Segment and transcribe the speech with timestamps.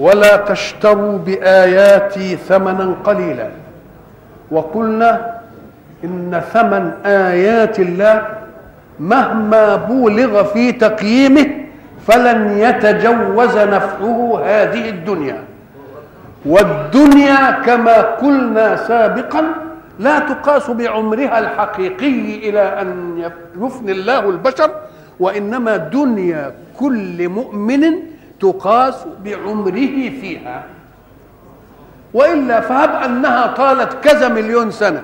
[0.00, 3.48] ولا تشتروا بآياتي ثمنا قليلا.
[4.50, 5.40] وقلنا
[6.04, 8.16] إن ثمن آيات الله
[9.00, 11.46] مهما بولغ في تقييمه
[12.06, 15.38] فلن يتجوز نفعه هذه الدنيا.
[16.46, 19.42] والدنيا كما قلنا سابقا
[19.98, 22.88] لا تقاس بعمرها الحقيقي إلى أن
[23.60, 24.70] يفني الله البشر
[25.20, 27.82] وإنما دنيا كل مؤمن
[28.40, 28.94] تقاس
[29.24, 30.64] بعمره فيها.
[32.14, 35.02] وإلا فهب أنها طالت كذا مليون سنة.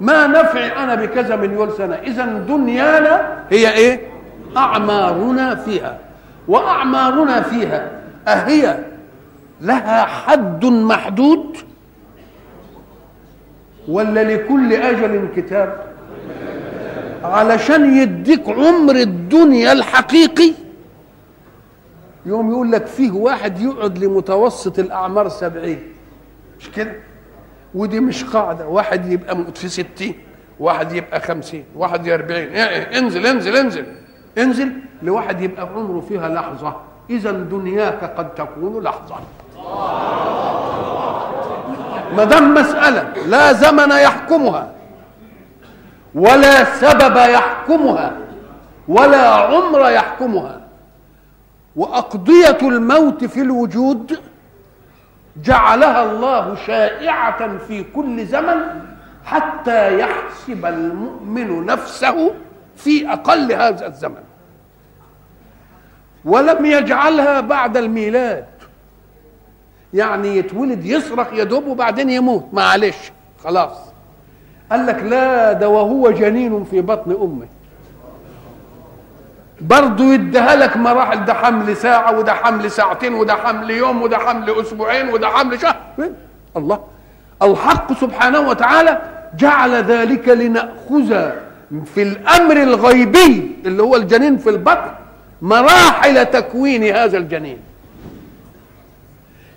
[0.00, 1.94] ما نفعي أنا بكذا مليون سنة.
[1.94, 4.00] اذا دنيانا هي إيه؟
[4.56, 5.98] أعمارنا فيها.
[6.48, 7.90] وأعمارنا فيها
[8.28, 8.78] أهي
[9.60, 11.56] لها حد محدود؟
[13.88, 15.84] ولا لكل أجل كتاب؟
[17.24, 20.52] علشان يديك عمر الدنيا الحقيقي؟
[22.26, 25.82] يوم يقول لك فيه واحد يقعد لمتوسط الأعمار سبعين.
[26.60, 26.92] مش كده؟
[27.74, 28.66] ودي مش قاعدة.
[28.66, 30.14] واحد يبقى في ستين
[30.60, 32.48] واحد يبقى خمسين واحد أربعين.
[32.48, 33.86] إيه انزل انزل انزل.
[34.38, 36.76] انزل لواحد يبقى عمره فيها لحظة.
[37.10, 39.14] إذا دنياك قد تكون لحظة.
[42.16, 44.72] ما دام مسألة لا زمن يحكمها
[46.14, 48.16] ولا سبب يحكمها
[48.88, 50.60] ولا عمر يحكمها
[51.76, 54.18] وأقضية الموت في الوجود
[55.44, 58.56] جعلها الله شائعة في كل زمن
[59.24, 62.34] حتى يحسب المؤمن نفسه
[62.76, 64.22] في أقل هذا الزمن.
[66.24, 68.46] ولم يجعلها بعد الميلاد.
[69.94, 72.46] يعني يتولد يصرخ يدوب وبعدين يموت.
[72.52, 73.12] معلش
[73.44, 73.78] خلاص.
[74.70, 77.46] قال لك لا ده وهو جنين في بطن أمه.
[79.60, 84.60] برضه يديها لك مراحل ده حمل ساعة وده حمل ساعتين وده حمل يوم وده حمل
[84.60, 85.76] أسبوعين وده حمل شهر.
[86.56, 86.78] الله.
[87.42, 88.98] الحق سبحانه وتعالى
[89.38, 91.30] جعل ذلك لنأخذ
[91.94, 94.90] في الأمر الغيبي اللي هو الجنين في البطن
[95.42, 97.58] مراحل تكوين هذا الجنين.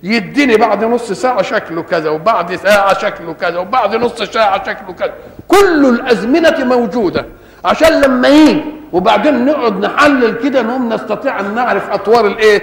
[0.03, 5.13] يديني بعد نص ساعة شكله كذا وبعد ساعة شكله كذا وبعد نص ساعة شكله كذا.
[5.47, 7.25] كل الأزمنة موجودة
[7.65, 12.61] عشان لما يجي وبعدين نقعد نحلل كده نقوم نستطيع أن نعرف أطوار الإيه؟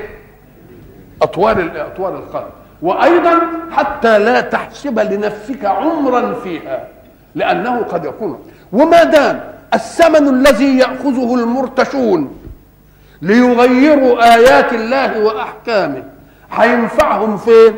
[1.22, 2.48] أطوار أطوار القلب.
[2.82, 3.38] وأيضا
[3.70, 6.88] حتى لا تحسب لنفسك عمرا فيها
[7.34, 8.38] لأنه قد يكون.
[8.72, 9.40] وما دام
[9.74, 12.36] الثمن الذي يأخذه المرتشون
[13.22, 16.02] ليغيروا آيات الله وأحكامه
[16.52, 17.74] هينفعهم فين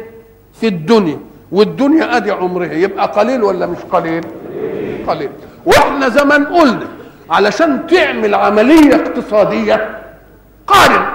[0.60, 1.18] في الدنيا.
[1.52, 4.24] والدنيا أدي عمرها يبقى قليل ولا مش قليل؟
[5.06, 5.30] قليل.
[5.66, 6.86] وإحنا زمان قلنا
[7.30, 10.02] علشان تعمل عملية اقتصادية
[10.66, 11.06] قارن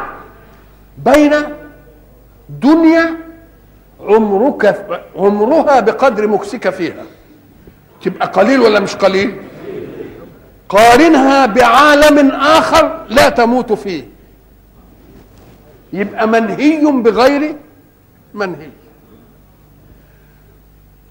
[1.06, 1.34] بين
[2.50, 3.18] دنيا
[4.02, 4.86] عمرك
[5.16, 7.04] عمرها بقدر مكسك فيها.
[8.02, 9.42] تبقى قليل ولا مش قليل؟
[10.70, 14.04] قارنها بعالم آخر لا تموت فيه.
[15.94, 17.56] يبقى منهي بغير
[18.34, 18.70] منهي.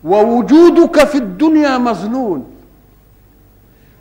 [0.05, 2.59] ووجودك في الدنيا مظنون.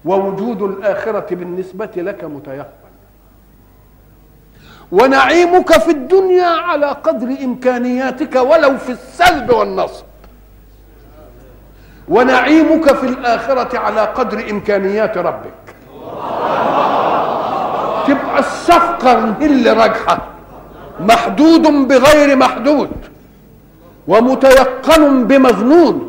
[0.06, 2.66] ووجود الآخرة بالنسبة لك متيقن.
[4.92, 10.06] ونعيمك في الدنيا على قدر إمكانياتك ولو في السلب والنصب.
[12.08, 15.76] ونعيمك في الآخرة على قدر إمكانيات ربك.
[18.08, 20.28] تبقى الصفقة اللي راجحة
[21.00, 22.92] محدود بغير محدود
[24.08, 26.09] ومتيقن بمظنون.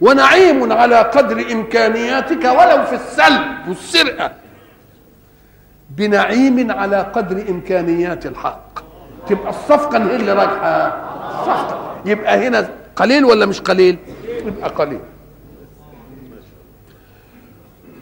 [0.00, 4.32] ونعيم على قدر إمكانياتك ولو في السلب والسرقة.
[5.90, 8.78] بنعيم على قدر إمكانيات الحق.
[9.28, 11.02] تبقى الصفقة هي اللي راجحة.
[11.44, 11.96] صفقة.
[12.06, 13.98] يبقى هنا قليل ولا مش قليل؟
[14.46, 15.00] يبقى قليل.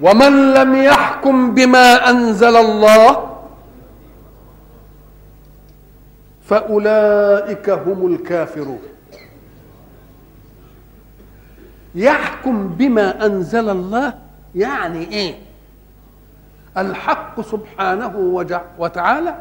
[0.00, 3.30] ومن لم يحكم بما أنزل الله
[6.48, 8.93] فأولئك هم الكافرون.
[11.94, 14.14] يحكم بما أنزل الله
[14.54, 15.34] يعني إيه؟
[16.76, 18.16] الحق سبحانه
[18.78, 19.34] وتعالى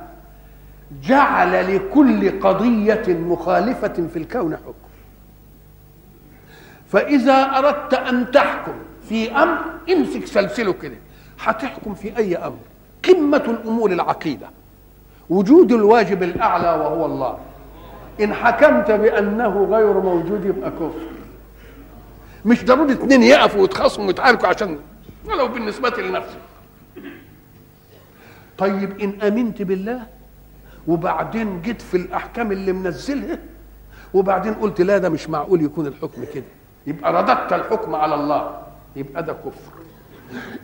[1.03, 4.73] جعل لكل قضية مخالفة في الكون حكم.
[6.87, 8.73] فإذا أردت أن تحكم
[9.09, 9.57] في أمر
[9.91, 10.95] امسك سلسله كده.
[11.39, 12.57] هتحكم في أي أمر؟
[13.09, 14.47] قمة الأمور العقيدة.
[15.29, 17.37] وجود الواجب الأعلى وهو الله.
[18.21, 21.12] إن حكمت بأنه غير موجود يبقى كفر.
[22.45, 24.79] مش ضروري اتنين يقفوا ويتخاصموا ويتعاركوا عشان
[25.25, 26.37] ولو بالنسبة لنفسك
[28.57, 30.07] طيب إن آمنت بالله
[30.87, 33.39] وبعدين جيت في الأحكام اللي منزلها
[34.13, 36.43] وبعدين قلت لا ده مش معقول يكون الحكم كده.
[36.87, 38.61] يبقى رددت الحكم على الله
[38.95, 39.73] يبقى ده كفر.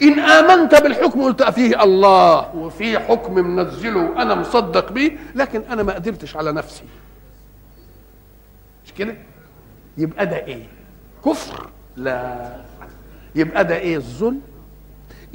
[0.02, 5.94] إن آمنت بالحكم قلت فيه الله وفي حكم منزله وأنا مصدق بيه لكن أنا ما
[5.94, 6.84] قدرتش على نفسي.
[8.86, 9.16] مش كده؟
[9.98, 10.68] يبقى ده إيه؟
[11.26, 12.52] كفر؟ لا.
[13.36, 14.42] يبقى ده إيه؟ الظلم.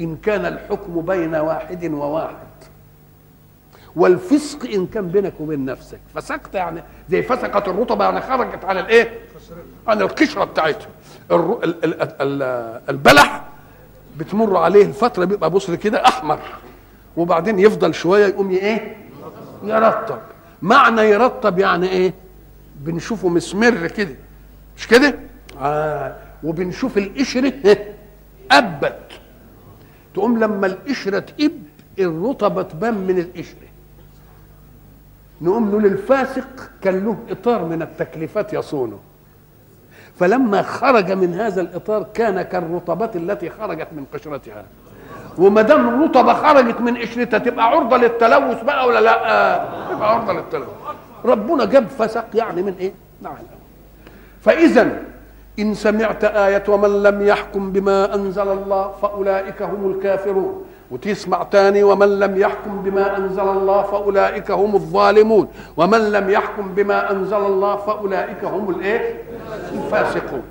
[0.00, 2.36] إن كان الحكم بين واحد وواحد.
[3.96, 6.00] والفسق إن كان بينك وبين نفسك.
[6.14, 9.18] فسقت يعني زي فسقت الرطبة يعني خرجت عن الإيه؟
[9.88, 10.88] عن القشرة بتاعتها
[12.90, 13.44] البلح
[14.16, 16.40] بتمر عليه الفترة بيبقى بصر كده أحمر.
[17.16, 18.96] وبعدين يفضل شوية يقوم إيه؟
[19.64, 20.18] يرطب.
[20.62, 22.14] معنى يرطب يعني إيه؟
[22.76, 24.14] بنشوفه مسمر كده.
[24.76, 25.18] مش كده؟
[25.60, 26.16] آه.
[26.44, 27.52] وبنشوف القشرة
[28.50, 29.10] ابت
[30.14, 31.62] تقوم لما القشرة تقب
[31.98, 33.56] الرطبة تبان من القشرة
[35.40, 38.98] نقوم نقول الفاسق كان له إطار من التكليفات يصونه
[40.18, 44.64] فلما خرج من هذا الإطار كان كالرطبات التي خرجت من قشرتها
[45.38, 49.14] وما دام الرطبة خرجت من قشرتها تبقى عرضة للتلوث بقى ولا لا؟
[49.94, 50.68] تبقى عرضة للتلوث
[51.24, 52.92] ربنا جاب فسق يعني من إيه؟
[53.22, 53.34] نعم
[54.42, 55.02] فاذا
[55.58, 60.64] إن سمعت آية ومن لم يحكم بما أنزل الله فأولئك هم الكافرون.
[60.90, 65.48] وتسمع تاني ومن لم يحكم بما أنزل الله فأولئك هم الظالمون.
[65.76, 69.22] ومن لم يحكم بما أنزل الله فأولئك هم الإيه؟
[69.72, 70.42] الفاسقون.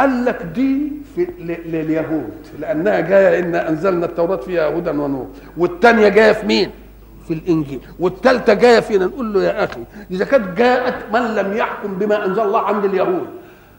[0.00, 1.28] قال لك دي في
[1.66, 2.34] لليهود.
[2.58, 5.26] لأنها جاية إن أنزلنا التوراة فيها هدى ونور.
[5.56, 6.70] والثانيه جاية في مين؟
[7.28, 7.80] في الإنجيل.
[8.00, 9.06] والثالثه جاية فينا.
[9.06, 9.80] نقول له يا أخي
[10.10, 13.26] إذا كانت جاءت من لم يحكم بما أنزل الله عند اليهود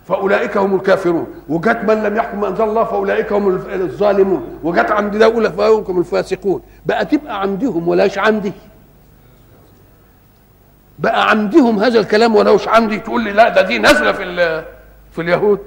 [0.07, 1.27] فأولئك هم الكافرون.
[1.49, 4.59] وجت من لم يحكم أنزل الله فأولئك هم الظالمون.
[4.63, 6.61] وجت عند ده أولى فاولئك هم الفاسقون.
[6.85, 8.51] بقى تبقى عندهم ولاش عندي
[10.99, 14.63] بقى عندهم هذا الكلام ولوش عندي تقول لي لا ده دي نازله في
[15.11, 15.59] في اليهود.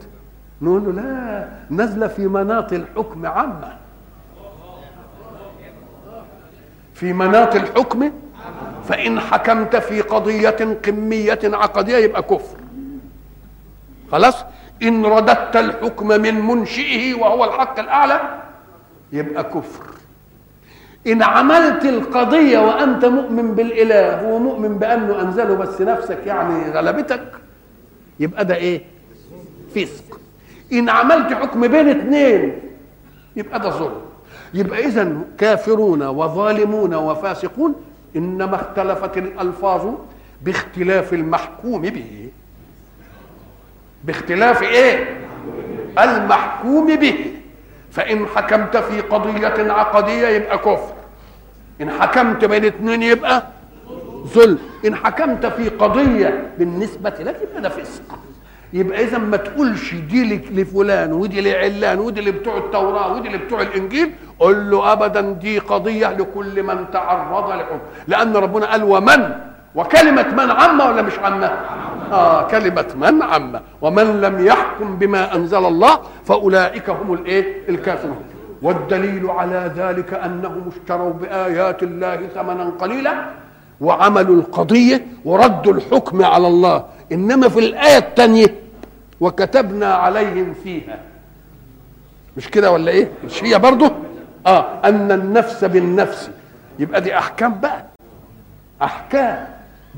[0.62, 3.76] نقول له لا نازله في مناط الحكم عامة.
[6.94, 8.10] في مناط الحكم
[8.88, 12.55] فإن حكمت في قضية قمية عقدية يبقى كفر.
[14.12, 14.44] خلاص؟
[14.82, 18.20] إن رددت الحكم من منشئه وهو الحق الأعلى
[19.12, 19.84] يبقى كفر.
[21.06, 27.32] إن عملت القضية وأنت مؤمن بالإله ومؤمن بأنه أنزله بس نفسك يعني غلبتك
[28.20, 28.82] يبقى ده إيه؟
[29.74, 30.20] فسق.
[30.72, 32.58] إن عملت حكم بين اثنين
[33.36, 34.00] يبقى ده ظلم.
[34.54, 37.74] يبقى اذا كافرون وظالمون وفاسقون
[38.16, 39.86] إنما اختلفت الألفاظ
[40.42, 42.30] باختلاف المحكوم به.
[44.06, 45.16] باختلاف إيه؟
[45.98, 47.26] المحكوم به.
[47.90, 50.92] فإن حكمت في قضية عقدية يبقى كفر.
[51.80, 53.42] إن حكمت بين اثنين يبقى
[54.26, 54.58] ظلم.
[54.86, 58.18] إن حكمت في قضية بالنسبة لك يبقى ده فسق.
[58.72, 63.60] يبقى اذا ما تقولش دي لفلان ودي لعلان ودي اللي بتوع التوراة ودي اللي بتوع
[63.62, 64.12] الإنجيل.
[64.38, 67.78] قل له ابدا دي قضية لكل من تعرض لحكم.
[68.08, 69.30] لأن ربنا قال ومن؟
[69.74, 71.60] وكلمة من عامه ولا مش عامه
[72.12, 78.24] آه كلمة من عامه ومن لم يحكم بما أنزل الله فأولئك هم الإيه؟ الكافرون.
[78.62, 83.30] والدليل على ذلك أنهم اشتروا بآيات الله ثمنا قليلا
[83.80, 86.84] وعملوا القضية وردوا الحكم على الله.
[87.12, 88.54] إنما في الآية الثانية
[89.20, 90.98] وكتبنا عليهم فيها.
[92.36, 93.92] مش كده ولا إيه؟ مش هي برضه؟
[94.46, 96.30] آه أن النفس بالنفس.
[96.78, 97.84] يبقى دي أحكام بقى.
[98.82, 99.46] أحكام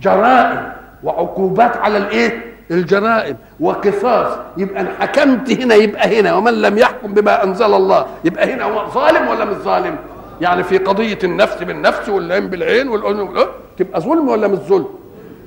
[0.01, 0.73] جرائم.
[1.03, 3.37] وعقوبات على الايه؟ الجرائم.
[3.61, 4.39] وقصاص.
[4.57, 6.35] يبقى حكمت هنا يبقى هنا.
[6.35, 9.97] ومن لم يحكم بما أنزل الله يبقى هنا هو ظالم ولا مش ظالم؟
[10.41, 13.47] يعني في قضية النفس بالنفس والعين بالعين والأذن
[13.79, 14.89] تبقى ظلم ولا مش ظلم؟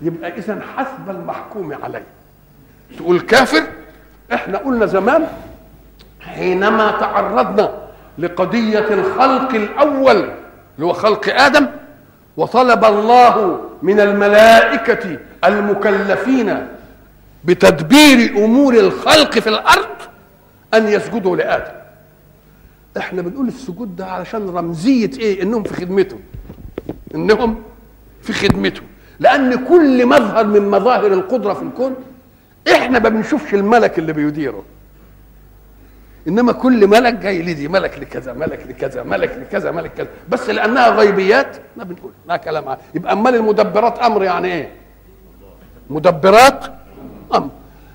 [0.01, 2.03] يبقى إذا حسب المحكوم عليه.
[2.97, 3.63] تقول كافر؟
[4.33, 5.27] إحنا قلنا زمان
[6.21, 7.71] حينما تعرضنا
[8.17, 10.15] لقضية الخلق الأول
[10.75, 11.67] اللي هو خلق آدم
[12.45, 16.67] وطلب الله من الملائكة المكلفين
[17.45, 19.87] بتدبير أمور الخلق في الأرض
[20.73, 21.71] أن يسجدوا لآدم.
[22.97, 26.19] إحنا بنقول السجود ده علشان رمزية إيه؟ إنهم في خدمته
[27.15, 27.55] إنهم
[28.21, 28.81] في خدمته
[29.19, 31.95] لأن كل مظهر من مظاهر القدرة في الكون
[32.71, 34.63] إحنا ما بنشوفش الملك اللي بيديره.
[36.27, 40.07] إنما كل ملك جاي لي دي ملك لكذا ملك لكذا ملك لكذا ملك كذا.
[40.29, 42.77] بس لأنها غيبيات ما بنقول ما كلام عام.
[42.95, 44.71] يبقى أمال المدبرات أمر يعني إيه؟
[45.89, 46.65] مدبرات
[47.35, 47.49] أمر.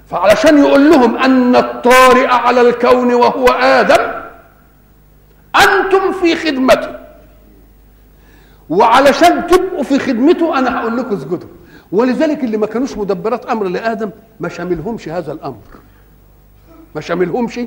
[0.07, 4.13] فعلشان يقول لهم أن الطارئ على الكون وهو آدم
[5.57, 6.97] أنتم في خدمته.
[8.69, 11.49] وعلشان تبقوا في خدمته أنا هقول لكم اسجدوا.
[11.93, 15.63] ولذلك اللي ما كانوش مدبرات أمر لآدم ما شاملهمش هذا الأمر.
[16.95, 17.61] ما شاملهمش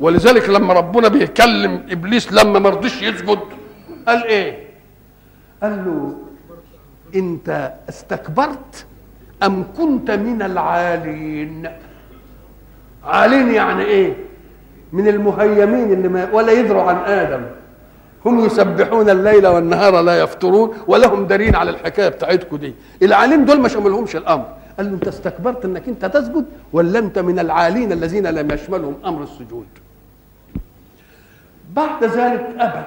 [0.00, 3.38] ولذلك لما ربنا بيكلم إبليس لما ما رضيش يسجد
[4.08, 4.58] قال إيه؟
[5.62, 6.14] قال له
[7.14, 8.86] أنت استكبرت
[9.42, 11.68] أم كنت من العالين؟
[13.04, 14.16] عالين يعني إيه؟
[14.92, 17.42] من المهيمين اللي ما ولا يدروا عن آدم.
[18.26, 22.74] هم يسبحون الليل والنهار لا يفترون ولهم دليل على الحكاية بتاعتكم دي.
[23.02, 24.46] العالين دول ما شملهمش الأمر.
[24.78, 29.22] قال له انت استكبرت انك انت تسجد ولا انت من العالين الذين لم يشملهم أمر
[29.22, 29.66] السجود؟
[31.72, 32.84] بعد ذلك أبى.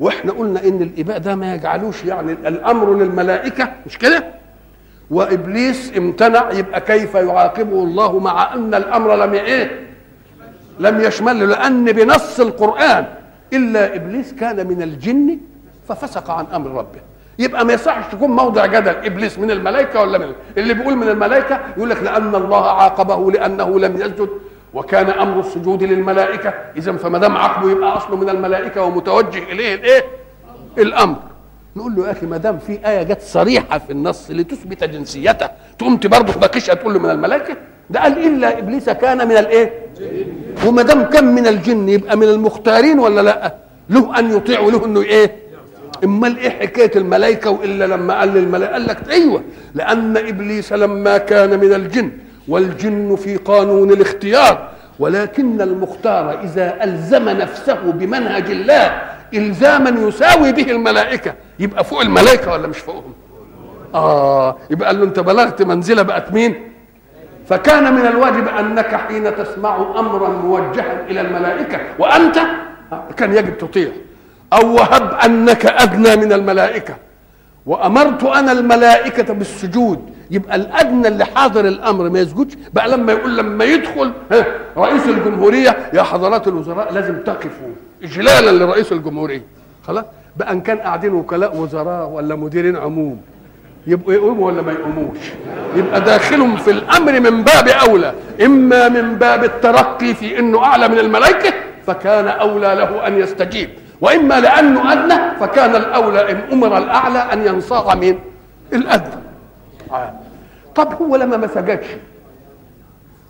[0.00, 4.24] وإحنا قلنا إن الإباء ده ما يجعلوش يعني الأمر للملائكة مش كده؟
[5.10, 9.86] وإبليس امتنع يبقى كيف يعاقبه الله مع أن الأمر لم إيه؟
[10.80, 13.06] لم يشمله لأن بنص القرآن
[13.52, 15.38] إلا إبليس كان من الجن
[15.88, 17.00] ففسق عن أمر ربه.
[17.38, 21.60] يبقى ما يصحش تكون موضع جدل إبليس من الملائكة ولا من اللي بيقول من الملائكة
[21.76, 24.28] يقول لك لأن الله عاقبه لأنه لم يسجد
[24.74, 26.54] وكان أمر السجود للملائكة.
[26.76, 30.04] اذا فما دام عاقبه يبقى أصله من الملائكة ومتوجه إليه الإيه؟
[30.78, 31.16] الأمر.
[31.76, 35.96] نقول له يا أخي ما دام في آية جت صريحة في النص لتثبت جنسيته تقوم
[36.04, 37.56] برضه تناقشها تقول له من الملائكة؟
[37.90, 39.72] ده قال إلا إبليس كان من الإيه؟
[40.66, 43.54] وما دام كان من الجن يبقى من المختارين ولا لأ؟
[43.90, 45.47] له أن يطيعوا له إنه إيه؟
[46.04, 49.42] إمال إيه حكاية الملائكة وإلا لما قال للملائكة؟ قال لك أيوه
[49.74, 52.10] لأن إبليس لما كان من الجن
[52.48, 59.00] والجن في قانون الاختيار ولكن المختار إذا ألزم نفسه بمنهج الله
[59.34, 61.34] إلزاما يساوي به الملائكة.
[61.58, 63.12] يبقى فوق الملائكة ولا مش فوقهم؟
[63.94, 66.54] آه يبقى قال له أنت بلغت منزلة بقت مين؟
[67.48, 72.38] فكان من الواجب أنك حين تسمع أمرا موجها إلى الملائكة وأنت؟
[73.16, 73.88] كان يجب تطيع.
[74.52, 76.96] أو وهب أنك أدنى من الملائكة.
[77.66, 80.10] وأمرت أنا الملائكة بالسجود.
[80.30, 82.54] يبقى الأدنى اللي حاضر الأمر ما يسجدش.
[82.72, 84.12] بقى لما يقول لما يدخل
[84.76, 87.72] رئيس الجمهورية يا حضرات الوزراء لازم تقفوا.
[88.02, 89.42] اجلالا لرئيس الجمهورية.
[89.86, 90.04] خلاص؟
[90.36, 93.20] بقى إن كان قاعدين وكلاء وزراء ولا مديرين عموم.
[93.86, 95.18] يبقوا يقوموا ولا ما يقوموش؟
[95.76, 98.12] يبقى داخلهم في الأمر من باب أولى.
[98.44, 101.52] إما من باب الترقي في إنه أعلى من الملائكة
[101.86, 103.68] فكان أولى له أن يستجيب.
[104.00, 108.18] وإما لأنه ادنى فكان الأولى إن أمر الأعلى أن ينصاع من
[108.72, 109.22] الأدنى.
[109.92, 110.12] آه.
[110.74, 111.86] طب هو لما ما سجدش؟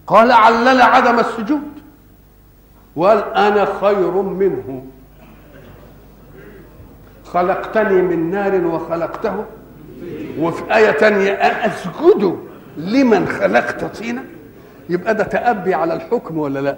[0.07, 1.63] قال علل عدم السجود.
[2.97, 4.85] وقال أنا خير منه.
[7.25, 9.45] خلقتني من نار وخلقته.
[10.39, 12.39] وفي آية تانية أسجد
[12.77, 14.25] لمن خلقت طينا.
[14.89, 16.77] يبقى ده تأبي على الحكم ولا لأ؟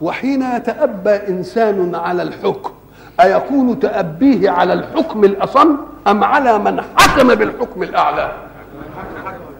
[0.00, 2.72] وحين يتأبى إنسان على الحكم.
[3.20, 5.76] أيكون تأبيه على الحكم الأصم
[6.06, 8.32] أم على من حكم بالحكم الأعلى؟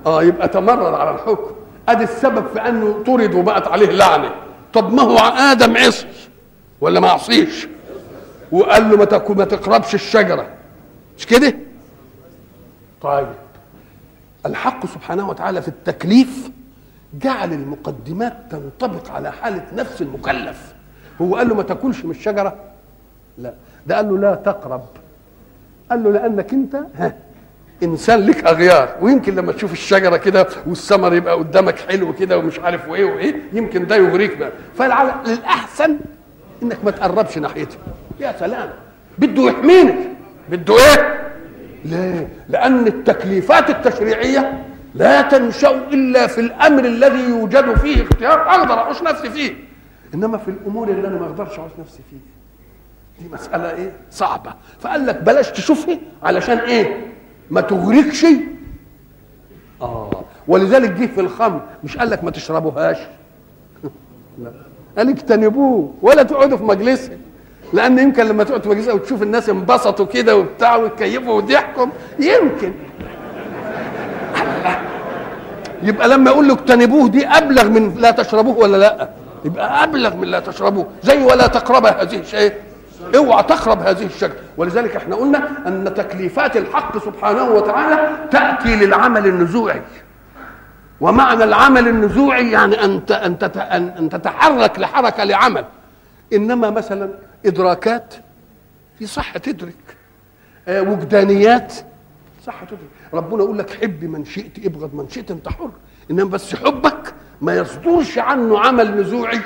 [0.06, 1.50] آه يبقى تمرد على الحكم.
[1.88, 4.30] أدي السبب في أنه طرد وبقت عليه لعنة.
[4.73, 6.06] طب ما هو آدم عصي
[6.80, 7.68] ولا ما عصيش؟
[8.52, 10.47] وقال له ما ما تقربش الشجرة.
[11.18, 11.54] مش كده؟
[13.02, 13.26] طيب.
[14.47, 16.50] الحق سبحانه وتعالى في التكليف
[17.14, 20.75] جعل المقدمات تنطبق على حالة نفس المكلف.
[21.21, 22.56] هو قال له ما تاكلش من الشجرة.
[23.39, 23.55] لا.
[23.87, 24.83] ده قال له لا تقرب.
[25.91, 27.15] قال له لأنك أنت ها
[27.83, 28.89] إنسان لك أغيار.
[29.01, 33.87] ويمكن لما تشوف الشجرة كده والثمر يبقى قدامك حلو كده ومش عارف وإيه وإيه يمكن
[33.87, 34.53] ده يغريك بقى.
[34.79, 35.97] فالأحسن
[36.62, 37.77] إنك ما تقربش ناحيته
[38.21, 38.71] يا سلام.
[39.19, 39.95] بده يحمينك.
[40.51, 41.31] بده إيه؟
[41.85, 49.03] ليه؟ لأن التكليفات التشريعية لا تنشأ إلا في الأمر الذي يوجد فيه اختيار أقدر أعوش
[49.03, 49.55] نفسي فيه.
[50.15, 52.17] إنما في الأمور اللي أنا ما أقدرش أعوش نفسي فيه.
[53.23, 54.55] دي مسألة إيه؟ صعبة.
[54.81, 57.07] فقال لك بلاش تشوفها علشان إيه؟
[57.50, 58.26] ما تغرقش.
[59.83, 60.11] آه.
[60.49, 61.61] ولذلك جه في الخمر.
[61.85, 62.97] مش قال لك ما تشربوهاش؟
[64.43, 64.52] لا.
[64.99, 67.19] قال اجتنبوه ولا تقعدوا في مجلسه
[67.73, 71.87] لأن يمكن لما تقعد في مجلسها وتشوف الناس انبسطوا كده وبتاع ويتكيفوا وضحكوا
[72.19, 72.73] يمكن.
[75.83, 79.09] يبقى لما يقول له اجتنبوه دي أبلغ من لا تشربوه ولا لا؟
[79.45, 80.87] يبقى أبلغ من لا تشربوه.
[81.02, 82.52] زي ولا تقرب هذه الشيء.
[83.16, 89.82] اوعى تقرب هذه الشجره ولذلك إحنا قلنا ان تكليفات الحق سبحانه وتعالى تأتي للعمل النزوعي.
[91.00, 95.64] ومعنى العمل النزوعي يعني أن أن ان تتحرك لحركة لعمل.
[96.32, 97.11] إنما مثلا
[97.47, 98.14] إدراكات
[98.99, 99.97] في صح تدرك.
[100.68, 101.75] آه، وجدانيات
[102.47, 102.80] صح تدرك.
[103.14, 105.71] ربنا يقول لك حب من شئت ابغض من شئت انت حر.
[106.11, 109.40] إنما بس حبك ما يصدرش عنه عمل نزوعي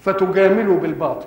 [0.00, 1.26] فتجامله بالباطل.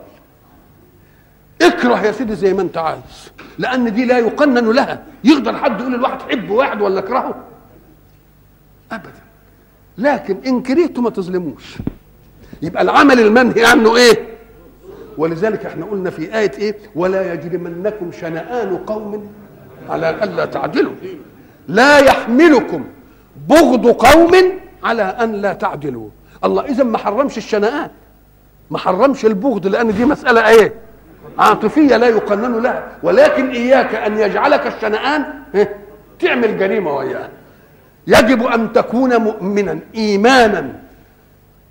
[1.61, 5.03] اكره يا سيدي زي ما انت عايز لأن دي لا يقنن لها.
[5.23, 7.35] يقدر حد يقول الواحد حب واحد ولا اكرهه
[8.91, 9.09] ابدا.
[9.97, 11.77] لكن إن كرهته ما تظلموش.
[12.61, 14.27] يبقى العمل المنهي عنه إيه؟
[15.17, 19.31] ولذلك إحنا قلنا في آية إيه؟ ولا يجرمنكم شنآن قوم
[19.89, 20.93] على ألا تعدلوا.
[21.67, 22.83] لا يحملكم
[23.49, 24.31] بغض قوم
[24.83, 26.09] على أن لا تعدلوا.
[26.43, 27.89] الله إذا ما حرمش الشنآن.
[28.71, 30.73] ما حرمش البغض لأن دي مسألة إيه؟
[31.39, 32.87] عاطفية لا يقنن لها.
[33.03, 35.25] ولكن إياك أن يجعلك الشنآن؟
[36.19, 37.29] تعمل جريمة وياه
[38.07, 40.73] يجب أن تكون مؤمنا إيمانا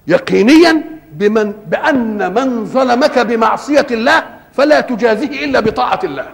[0.06, 0.82] يقينيا
[1.12, 6.26] بمن بأن من ظلمك بمعصية الله فلا تجازيه إلا بطاعة الله.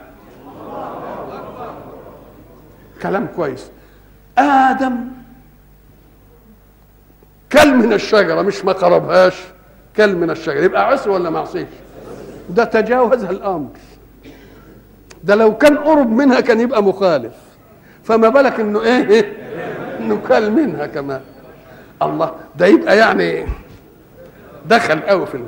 [3.02, 3.70] كلام كويس.
[4.38, 4.96] آدم
[7.52, 9.34] كل من الشجرة مش ما قربهاش
[9.96, 10.60] كل من الشجرة.
[10.64, 11.66] يبقى عسر ولا معصية
[12.50, 13.68] ده تجاوز الأمر.
[15.24, 17.34] ده لو كان قرب منها كان يبقى مخالف.
[18.04, 19.32] فما بالك إنه إيه؟
[20.00, 21.20] إنه كل منها كمان.
[22.02, 23.46] الله ده يبقى يعني
[24.66, 25.44] دخل قوي في.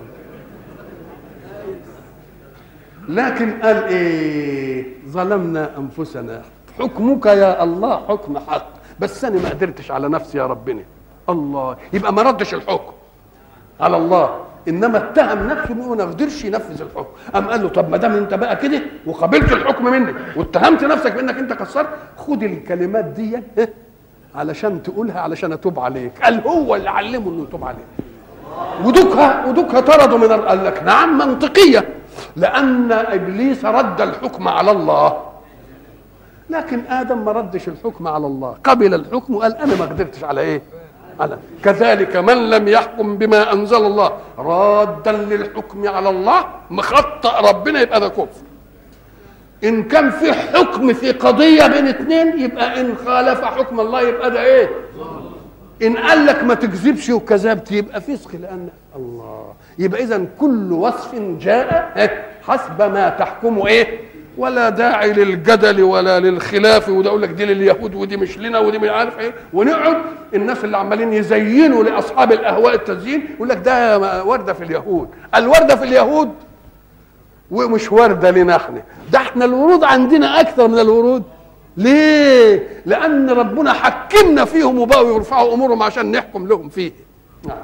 [3.09, 6.43] لكن قال إيه؟ ظلمنا أنفسنا.
[6.79, 8.67] حكمك يا الله حكم حق.
[9.01, 10.83] بس أنا ما قدرتش على نفسي يا ربنا.
[11.29, 12.93] الله يبقى ما ردش الحكم.
[13.81, 14.45] على الله.
[14.69, 17.07] إنما اتهم نفسه انه ما قدرش ينفذ الحكم.
[17.35, 21.39] قام قال له طب ما دام أنت بقى كده وقبلت الحكم مني واتهمت نفسك بأنك
[21.39, 23.39] أنت قصرت خد الكلمات دي؟
[24.35, 26.13] علشان تقولها علشان أتوب عليك.
[26.23, 27.87] قال هو اللي علمه إنه يتوب عليك.
[28.85, 31.89] ودكها ودكها طردوا من ال- قال لك نعم منطقية.
[32.37, 35.17] لأن إبليس رد الحكم على الله.
[36.51, 38.57] لكن آدم ما ردش الحكم على الله.
[38.65, 40.63] قبل الحكم وقال أنا ما قدرتش على إيه؟
[41.21, 48.01] على كذلك من لم يحكم بما أنزل الله رادا للحكم على الله مخطئ ربنا يبقى
[48.01, 48.27] ده كفر.
[49.65, 54.43] إن كان في حكم في قضية بين اثنين يبقى إن خالف حكم الله يبقى ده
[54.43, 54.71] إيه؟
[55.83, 59.55] إن قال لك ما تكذبش وكذبت يبقى فسق لأن الله.
[59.79, 61.93] يبقى اذا كل وصف جاء
[62.49, 64.01] حسب ما تحكمه إيه؟
[64.37, 66.89] ولا داعي للجدل ولا للخلاف.
[66.89, 69.35] وده يقول لك دي لليهود ودي مش لنا ودي مش عارف إيه.
[69.53, 69.97] ونقعد
[70.35, 75.09] الناس اللي عمالين يزينوا لأصحاب الأهواء التزيين يقول لك ده وردة في اليهود.
[75.35, 76.31] الوردة في اليهود
[77.51, 78.83] ومش وردة لنا إحنا.
[79.13, 81.23] ده إحنا الورود عندنا أكثر من الورود.
[81.77, 86.93] ليه؟ لأن ربنا حكمنا فيهم وبقوا يرفعوا أمورهم عشان نحكم لهم فيه.
[87.49, 87.57] نعم.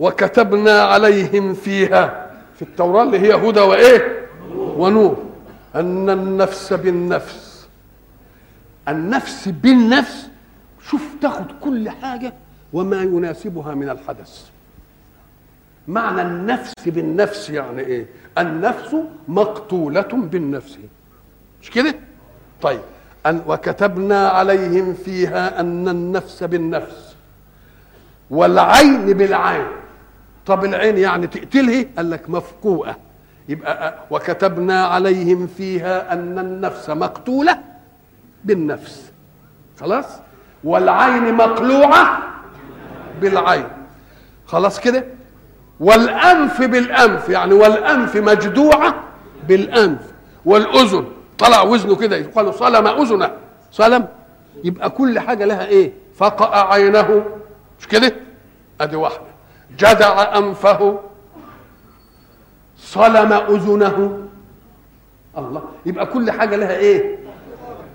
[0.00, 2.30] وكتبنا عليهم فيها.
[2.56, 5.24] في التوراة اللي هي هدى وإيه؟ ونور.
[5.74, 7.66] أن النفس بالنفس.
[8.88, 10.28] النفس بالنفس.
[10.82, 12.32] شوف تاخد كل حاجة
[12.72, 14.44] وما يناسبها من الحدث.
[15.88, 18.06] معنى النفس بالنفس يعني إيه؟
[18.38, 18.96] النفس
[19.28, 20.78] مقتولة بالنفس.
[21.62, 21.94] مش كده؟
[22.62, 22.80] طيب.
[23.26, 27.14] أن وكتبنا عليهم فيها أن النفس بالنفس.
[28.30, 29.66] والعين بالعين.
[30.46, 32.96] طب العين يعني تقتله قال لك مفقوءة
[33.48, 37.58] يبقى أ- وكتبنا عليهم فيها أن النفس مقتولة
[38.44, 39.12] بالنفس.
[39.80, 40.06] خلاص؟
[40.64, 42.18] والعين مقلوعة
[43.20, 43.68] بالعين.
[44.46, 45.04] خلاص كده؟
[45.80, 48.94] والأنف بالأنف يعني والأنف مجدوعة
[49.48, 50.00] بالأنف.
[50.44, 51.06] والأذن
[51.38, 53.30] طلع وزنه كده يقال صلم أذنه.
[53.72, 54.08] صلم؟
[54.64, 57.24] يبقى كل حاجة لها إيه؟ فقأ عينه.
[57.80, 58.14] مش كده؟
[58.80, 59.29] أدي واحدة.
[59.78, 61.00] جدع أنفه
[62.76, 64.26] صلم أذنه.
[65.38, 67.18] الله يبقى كل حاجة لها إيه؟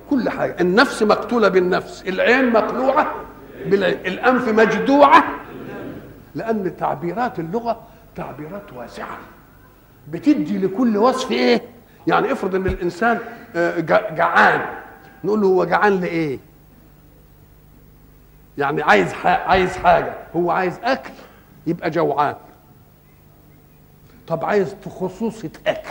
[0.09, 0.55] كل حاجة.
[0.61, 3.15] النفس مقتولة بالنفس العين مقلوعة
[3.65, 5.23] بالعين الأنف مجدوعة.
[6.35, 7.81] لأن تعبيرات اللغة
[8.15, 9.17] تعبيرات واسعة.
[10.09, 11.61] بتدي لكل وصف إيه؟
[12.07, 13.19] يعني افرض إن الإنسان
[13.55, 14.61] آه، جع- جعان.
[15.23, 16.39] نقول له هو جعان لإيه؟
[18.57, 21.09] يعني عايز عايز حاجة هو عايز أكل.
[21.67, 22.35] يبقى جوعان.
[24.27, 25.89] طب عايز خصوصة أكل.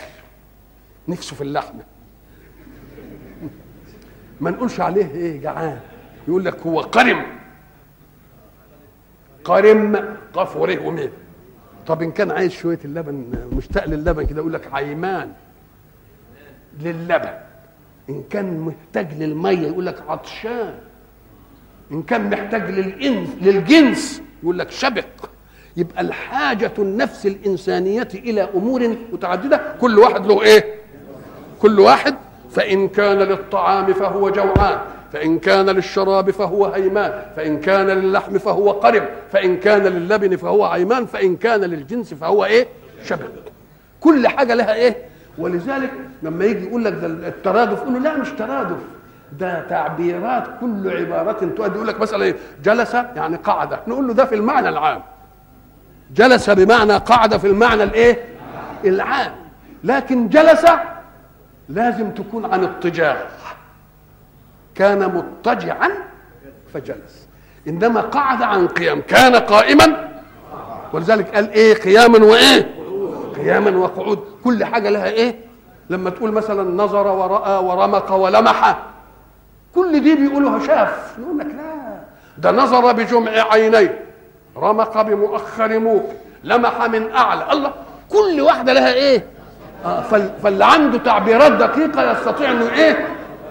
[1.09, 1.83] نفسه في اللحمة.
[4.41, 5.81] ما نقولش عليه إيه جعان.
[6.29, 7.23] يقول لك هو قرم.
[9.45, 11.11] قرم قاف وريه ومين
[11.87, 15.33] طب إن كان عايز شوية اللبن مشتاق للبن كده يقول لك عيمان
[16.81, 17.39] للبن
[18.11, 20.79] إن كان محتاج للمية يقول لك عطشان.
[21.93, 25.29] إن كان محتاج للإنس للجنس يقول لك شبق.
[25.77, 30.75] يبقى الحاجة النفس الإنسانية إلى أمور متعددة كل واحد له إيه؟
[31.63, 32.15] كل واحد
[32.51, 34.79] فإن كان للطعام فهو جوعان
[35.13, 41.07] فإن كان للشراب فهو هيمان فإن كان للحم فهو قرب فإن كان للبن فهو عيمان
[41.07, 42.67] فإن كان للجنس فهو إيه؟
[43.05, 43.27] شبق
[44.01, 44.97] كل حاجة لها إيه؟
[45.39, 45.91] ولذلك
[46.23, 48.77] لما يجي يقول لك ده الترادف يقول له لا مش ترادف
[49.39, 54.25] ده تعبيرات كل عبارة تؤدي يقول لك مثلا إيه؟ جلس يعني قعد نقول له ده
[54.25, 55.03] في المعنى العام
[56.15, 58.25] جلس بمعنى قعد في المعنى الإيه؟
[58.85, 59.33] العام.
[59.85, 60.67] لكن جلس
[61.69, 63.17] لازم تكون عن اضطجاع
[64.75, 65.91] كان مضطجعا
[66.75, 67.29] فجلس.
[67.69, 69.01] إنما قعد عن قيام.
[69.01, 70.09] كان قائما.
[70.93, 72.75] ولذلك قال إيه؟ قياما وإيه؟
[73.37, 74.25] قياما وقعود.
[74.45, 75.35] كل حاجة لها إيه؟
[75.91, 78.79] لما تقول مثلا نظر ورأى ورمق ولمح.
[79.75, 81.17] كل دي بيقولوها شاف.
[81.19, 82.01] يقول لك لا
[82.39, 84.05] ده نظر بجمع عينيه.
[84.57, 86.13] رمق بمؤخر موق
[86.45, 87.53] لمح من أعلى.
[87.53, 87.73] الله
[88.11, 89.25] كل واحدة لها إيه؟
[89.85, 90.01] آه
[90.43, 93.09] فاللي عنده تعبيرات دقيقة يستطيع إنه إيه؟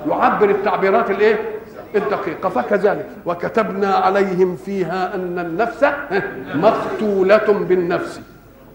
[0.09, 1.39] يعبر التعبيرات الإيه؟
[1.95, 2.49] الدقيقة.
[2.49, 5.85] فكذلك وكتبنا عليهم فيها أن النفس
[6.55, 8.21] مقتوله بالنفس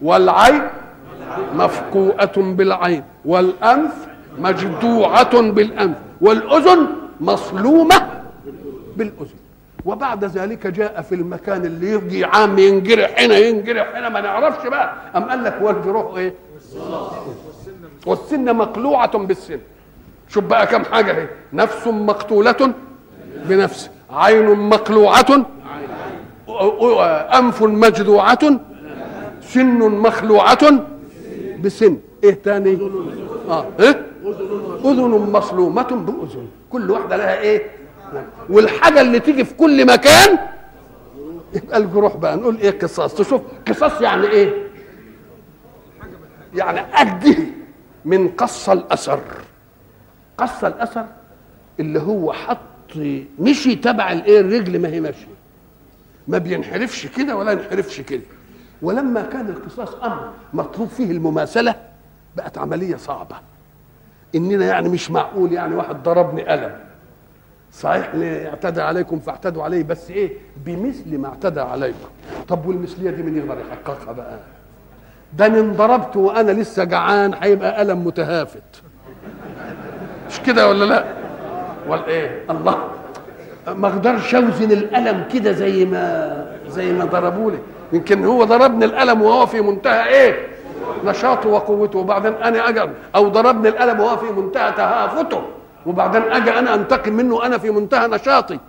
[0.01, 0.61] والعين
[1.55, 3.91] مفقوءة بالعين والأنف
[4.37, 6.87] مجدوعة بالأنف والأذن
[7.21, 8.07] مصلومة
[8.97, 9.38] بالأذن.
[9.85, 14.93] وبعد ذلك جاء في المكان اللي يجي عام ينجرح هنا ينجرح هنا ما نعرفش بقى.
[15.15, 16.33] أم قال لك والجروح إيه؟
[18.05, 19.59] والسن مقلوعة بالسن.
[20.29, 22.73] شوف بقى كم حاجة اهي نفس مقتولة
[23.45, 25.45] بنفس عين مقلوعة
[27.39, 28.59] أنف مجدوعة
[29.41, 30.71] سن مخلوعة
[31.63, 31.97] بسن.
[32.23, 32.77] إيه تاني؟
[33.49, 34.05] آه إيه؟
[34.85, 36.47] أذن مصلومة بأذن.
[36.69, 37.78] كل واحدة لها إيه؟
[38.49, 40.37] والحاجة اللي تيجي في كل مكان
[41.53, 44.53] يبقى الجروح بقى نقول إيه قصاص؟ تشوف قصاص يعني إيه؟
[46.55, 47.35] يعني أده
[48.05, 49.19] من قص الأثر.
[50.37, 51.05] قص الأثر
[51.79, 52.57] اللي هو حط
[53.39, 55.27] مشي تبع الإيه؟ الرجل ما هي ماشية.
[56.27, 58.21] ما بينحرفش كده ولا ينحرفش كده.
[58.81, 61.75] ولما كان القصاص أمر مطلوب فيه المماثلة
[62.37, 63.35] بقت عملية صعبة.
[64.35, 66.79] إننا يعني مش معقول يعني واحد ضربني قلم.
[67.73, 68.09] صحيح.
[68.15, 70.31] اعتدى عليكم فاعتدوا عليه بس إيه؟
[70.65, 72.07] بمثل ما اعتدى عليكم.
[72.47, 74.39] طب والمثلية دي مين يقدر يحققها بقى؟
[75.37, 78.81] ده ان ضربت وأنا لسه جعان هيبقى قلم متهافت.
[80.29, 81.03] مش كده ولا لا؟
[81.87, 82.77] ولا إيه؟ الله.
[83.67, 87.57] ما أقدرش أوزن القلم كده زي ما زي ما ضربوا لي
[87.93, 90.47] يمكن هو ضربني القلم وهو في منتهى إيه؟
[91.05, 92.81] نشاطه وقوته وبعدين أنا أجي
[93.15, 95.41] أو ضربني القلم وهو في منتهى تهافته.
[95.85, 98.59] وبعدين أجي أنا أنتقم منه وأنا في منتهى نشاطي.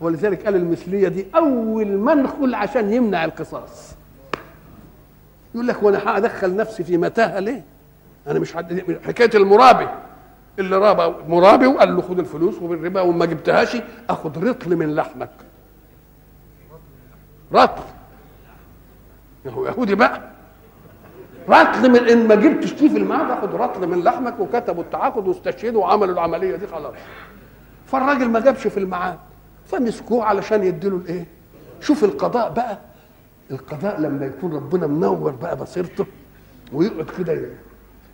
[0.00, 3.94] ولذلك قال المثلية دي أول منخل عشان يمنع القصاص.
[5.54, 7.64] يقول لك وأنا هأدخل نفسي في متاهة ليه؟
[8.26, 8.98] أنا مش حد...
[9.06, 9.88] حكاية المرابي.
[10.58, 13.76] اللي رابى مرابي وقال له خد الفلوس وبالربا وما جبتهاش
[14.10, 15.30] أخد رطل من لحمك.
[17.52, 17.82] رطل.
[19.46, 20.35] هو يهودي بقى.
[21.48, 25.80] رطل من إن ما جبتش فيه في الميعاد اخد رطل من لحمك وكتبوا التعاقد واستشهدوا
[25.80, 26.94] وعملوا العملية دي خلاص.
[27.86, 29.18] فالراجل ما جابش في الميعاد.
[29.66, 31.26] فمسكوه علشان يديله الإيه؟
[31.80, 32.78] شوف القضاء بقى.
[33.50, 36.06] القضاء لما يكون ربنا منور بقى بصيرته
[36.72, 37.40] ويقعد كده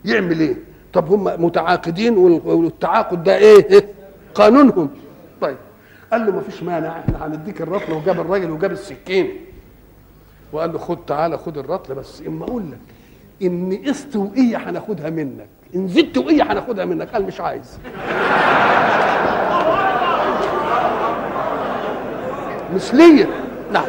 [0.04, 0.54] يعمل إيه؟
[0.92, 3.88] طب هم متعاقدين والتعاقد ده إيه؟
[4.34, 4.90] قانونهم.
[5.40, 5.56] طيب.
[6.12, 9.30] قال له ما فيش مانع إحنا هنديك الرطل وجاب الراجل وجاب السكين.
[10.52, 12.78] وقال له خد تعالى خد الرطل بس إما أقول لك.
[13.42, 15.46] إن قسط وقية هناخدها منك.
[15.74, 17.08] إن زدت وقية هناخدها منك.
[17.08, 17.78] قال مش عايز.
[22.74, 23.26] مثليه
[23.72, 23.84] نعم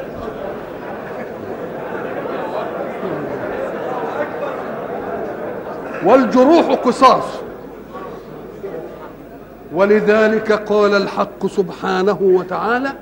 [6.05, 7.23] والجروح قصاص.
[9.73, 12.93] ولذلك قال الحق سبحانه وتعالى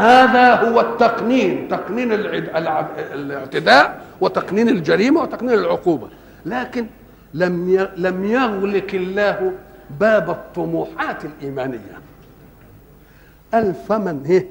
[0.00, 6.08] هذا هو التقنين تقنين الاعتداء وتقنين الجريمة وتقنين العقوبة.
[6.46, 6.86] لكن
[7.34, 9.52] لم لم يغلق الله
[10.00, 12.00] باب الطموحات الإيمانية.
[13.54, 14.46] قال فمن هي؟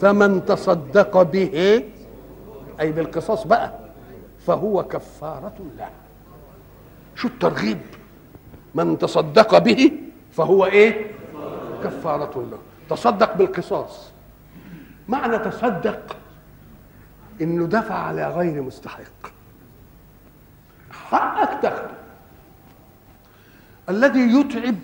[0.00, 1.82] فمن تصدق به
[2.80, 3.72] أي بالقصاص بقى
[4.46, 5.88] فهو كفارة له.
[7.14, 7.78] شو الترغيب؟
[8.74, 9.92] من تصدق به
[10.32, 11.06] فهو إيه؟
[11.84, 12.58] كفارة له.
[12.90, 14.10] تصدق بالقصاص.
[15.08, 16.16] معنى تصدق
[17.40, 19.32] إنه دفع على غير مستحق.
[20.90, 21.90] حقك تاخده.
[23.88, 24.76] الذي يتعب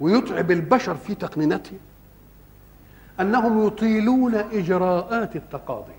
[0.00, 1.78] ويتعب البشر في تقنينته
[3.20, 5.92] أنهم يطيلون إجراءات التقاضي.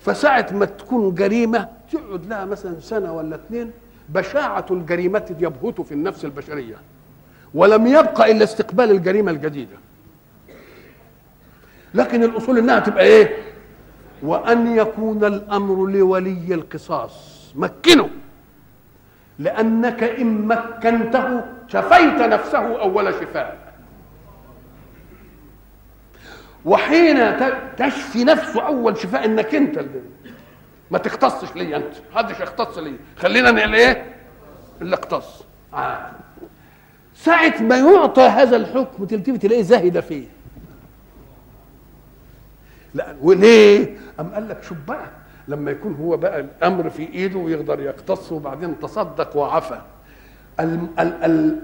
[0.00, 3.72] فساعة ما تكون جريمة تقعد لها مثلا سنة ولا اثنين
[4.08, 6.76] بشاعة الجريمة يبهت في النفس البشرية.
[7.54, 9.76] ولم يبقى إلا استقبال الجريمة الجديدة.
[11.94, 13.36] لكن الأصول إنها تبقى إيه؟
[14.22, 17.38] وأن يكون الأمر لولي القصاص.
[17.54, 18.10] مكنه.
[19.38, 23.58] لأنك إن مكنته شفيت نفسه أول شفاء.
[26.64, 27.36] وحين
[27.76, 30.00] تشفي نفسه أول شفاء إنك أنت اللي
[30.90, 31.94] ما تختصش لي أنت.
[32.12, 32.96] محدش يختص لي.
[33.18, 34.16] خلينا نقل إيه؟
[34.82, 36.10] اللي اختص آه.
[37.18, 40.24] ساعة ما يعطى هذا الحكم تلتفت تلاقيه زاهد فيه.
[42.94, 45.06] لا وليه؟ أم قال لك شوف بقى؟
[45.48, 49.78] لما يكون هو بقى الأمر في إيده ويقدر يقتص وبعدين تصدق وعفى.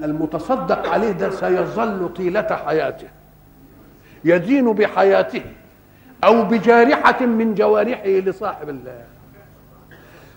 [0.04, 3.08] المتصدق عليه ده سيظل طيلة حياته.
[4.24, 5.42] يدين بحياته
[6.24, 9.04] أو بجارحة من جوارحه لصاحب الله.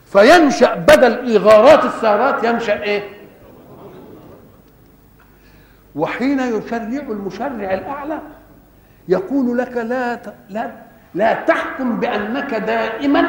[0.05, 3.16] فينشأ بدل إيغارات السارات ينشأ إيه؟
[5.97, 8.19] وحين يشرع المشرع الأعلى
[9.07, 10.71] يقول لك لا لا
[11.13, 13.23] لا تحكم بأنك دائما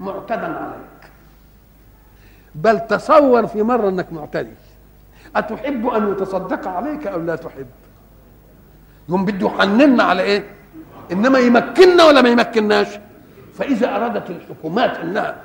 [0.00, 1.02] معتدا عليك.
[2.54, 4.54] بل تصور في مرة أنك معتدي.
[5.36, 7.66] أتحب أن يتصدق عليك أو لا تحب؟
[9.08, 10.44] يقوم بده يحننا على إيه؟
[11.12, 12.88] إنما يمكننا ولا ما يمكنناش؟
[13.54, 15.36] فإذا أرادت الحكومات إنها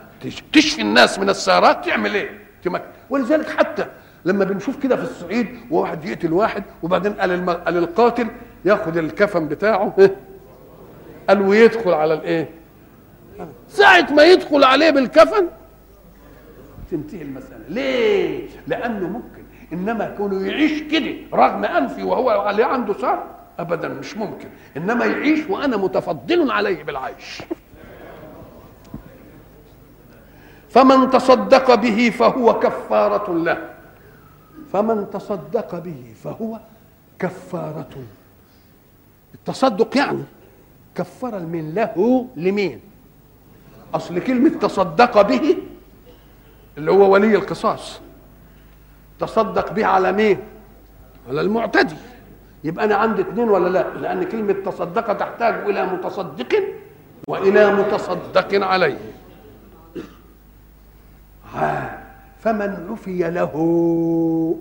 [0.54, 2.30] تشفي الناس من السارات تعمل إيه؟
[2.64, 3.86] تمكن ولذلك حتى
[4.26, 7.50] لما بنشوف كده في الصعيد وواحد يقتل واحد وبعدين قال, الم...
[7.50, 8.28] قال القاتل
[8.66, 9.94] ياخد الكفن بتاعه
[11.30, 12.50] قال ويدخل على الايه
[13.68, 15.48] ساعة ما يدخل عليه بالكفن
[16.92, 17.64] تنتهي المسألة.
[17.70, 19.44] ليه؟ لأنه ممكن.
[19.74, 23.24] إنما كونه يعيش كده رغم أنفي وهو عليه عنده سار
[23.60, 24.48] ابدا مش ممكن.
[24.78, 27.42] إنما يعيش وأنا متفضل عليه بالعيش.
[30.70, 33.77] فمن تصدق به فهو كفارة له.
[34.74, 36.60] فمن تصدق به فهو
[37.20, 38.04] كفارة.
[39.34, 40.24] التصدق يعني
[40.96, 42.80] كفر من له لمين؟
[43.94, 45.58] أصل كلمة تصدق به
[46.78, 48.00] اللي هو ولي القصاص.
[49.20, 50.40] تصدق به على مين؟
[51.30, 51.96] على المعتدي.
[52.64, 56.64] يبقى أنا عندي اثنين ولا لا؟ لأن كلمة تصدق تحتاج إلى متصدق
[57.28, 58.98] وإلى متصدق عليه.
[62.48, 63.54] فمن عفي له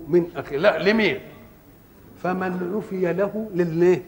[0.07, 1.19] من أخي لا لمين؟
[2.23, 4.03] فمن عفي له لليه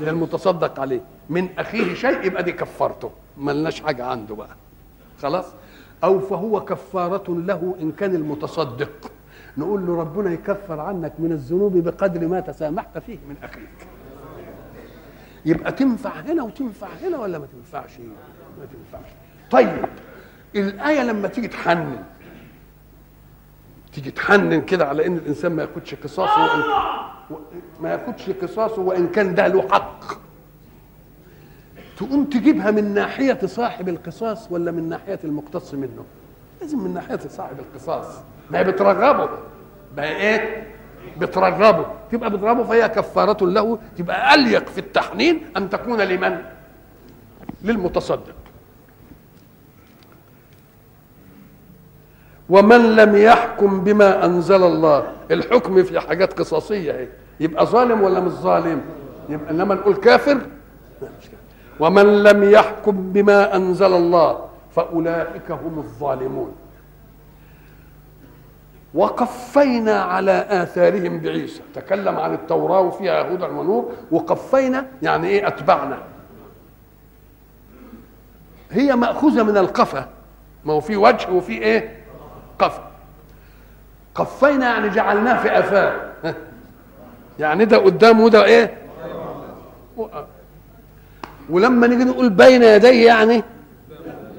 [0.00, 1.00] للمتصدق عليه.
[1.30, 4.56] من أخيه شيء يبقى دي كفرته ملناش حاجة عنده بقى.
[5.22, 5.44] خلاص؟
[6.04, 9.10] أو فهو كفارة له إن كان المتصدق.
[9.58, 13.86] نقول له ربنا يكفر عنك من الذنوب بقدر ما تسامحت فيه من أخيك.
[15.44, 17.98] يبقى تنفع هنا وتنفع هنا ولا ما تنفعش؟
[18.58, 19.10] ما تنفعش.
[19.50, 19.84] طيب
[20.56, 22.02] الآية لما تيجي تحنن
[23.94, 27.42] تيجي تحنن كده على إن الإنسان ما ياخدش قصاصه وإن
[27.80, 30.04] ما ياخدش قصاصه وإن كان ده له حق.
[31.96, 36.04] تقوم تجيبها من ناحية صاحب القصاص ولا من ناحية المقتص منه؟
[36.60, 38.06] لازم من ناحية صاحب القصاص.
[38.50, 39.28] ما هي بترغبه.
[39.96, 40.66] بقى إيه؟
[41.18, 41.86] بترغبه.
[42.12, 43.78] تبقى بترغبه فهي كفارة له.
[43.98, 46.38] تبقى أليق في التحنين أن تكون لمن؟
[47.64, 48.34] للمتصدق.
[52.48, 55.12] ومن لم يحكم بما أنزل الله.
[55.30, 57.08] الحكم في حاجات قصاصية اهي
[57.40, 58.80] يبقى ظالم ولا مش ظالم؟
[59.28, 60.40] يبقى إنما نقول كافر؟
[61.80, 66.52] ومن لم يحكم بما أنزل الله فأولئك هم الظالمون.
[68.94, 71.60] وقفينا على آثارهم بعيسى.
[71.74, 75.98] تكلم عن التوراة وفيها هدى ونور وقفينا يعني إيه؟ أتبعنا.
[78.70, 80.08] هي مأخوذة من القفا.
[80.64, 82.03] ما هو في وجه وفي إيه؟
[82.58, 82.90] قفا
[84.14, 86.12] قفينا يعني جعلناه في آثار
[87.38, 88.78] يعني ده قدام وده إيه؟
[91.50, 93.42] ولما نيجي نقول بين يديه يعني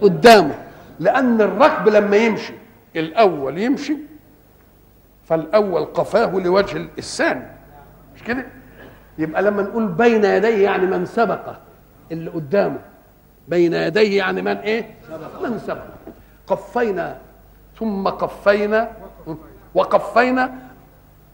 [0.01, 0.55] قدامه.
[0.99, 2.53] لأن الركب لما يمشي
[2.95, 3.97] الأول يمشي
[5.25, 7.45] فالأول قفاه لوجه الثاني
[8.15, 8.45] مش كده؟
[9.17, 11.55] يبقى لما نقول بين يديه يعني من سبق
[12.11, 12.79] اللي قدامه.
[13.47, 14.95] بين يديه يعني من إيه؟
[15.43, 15.83] من سبق.
[16.47, 17.17] قفينا
[17.79, 18.91] ثم قفينا
[19.73, 20.53] وقفينا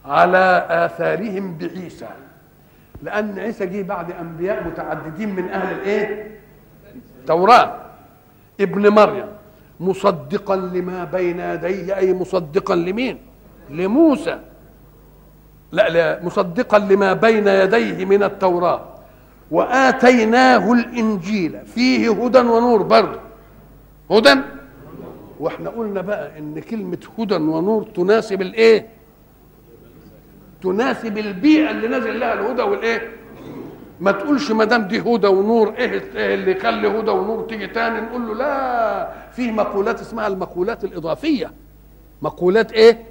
[0.06, 2.08] على آثارهم بعيسى.
[3.02, 6.40] لأن عيسى جه بعد أنبياء متعددين من أهل الإيه؟
[7.20, 7.76] التوراة.
[8.60, 9.26] ابن مريم.
[9.80, 13.18] مصدقا لما بين يديه أي مصدقا لمين؟
[13.70, 14.40] لموسى.
[15.72, 18.82] لا لا مصدقا لما بين يديه من التوراة.
[19.52, 21.66] وآتيناه الإنجيل.
[21.66, 23.20] فيه هدى ونور برضه.
[24.12, 24.36] هدى؟
[25.42, 28.88] وإحنا قلنا بقى إن كلمة هدى ونور تناسب الإيه؟
[30.64, 33.12] تناسب البيئة اللي نازل لها الهدى والإيه؟
[34.00, 38.02] ما تقولش ما دام دي هدى ونور إيه إيه اللي يخلي هدى ونور تيجي تاني؟
[38.02, 41.52] نقول له لا في مقولات اسمها المقولات الإضافية.
[42.22, 43.04] مقولات إيه؟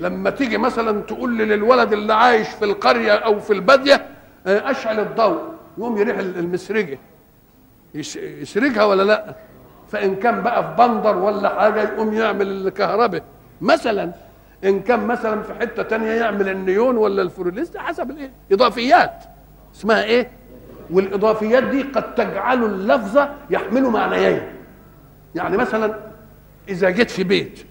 [0.00, 4.06] لما تيجي مثلا تقول للولد اللي عايش في القرية أو في البادية
[4.46, 5.38] آه، أشعل الضوء
[5.78, 6.98] يقوم يريح المسرجة.
[7.94, 9.34] يس- يسرجها ولا لا؟
[9.88, 13.22] فإن كان بقى في بندر ولا حاجة يقوم يعمل الكهرباء.
[13.60, 14.12] مثلا
[14.64, 19.24] إن كان مثلا في حتة تانية يعمل النيون ولا الفلورسنت حسب الإيه؟ إضافيات.
[19.74, 20.30] اسمها إيه؟
[20.90, 23.18] والإضافيات دي قد تجعل اللفظ
[23.50, 24.42] يحمل معنيين.
[25.34, 25.98] يعني مثلا
[26.68, 27.64] إذا جيت في بيت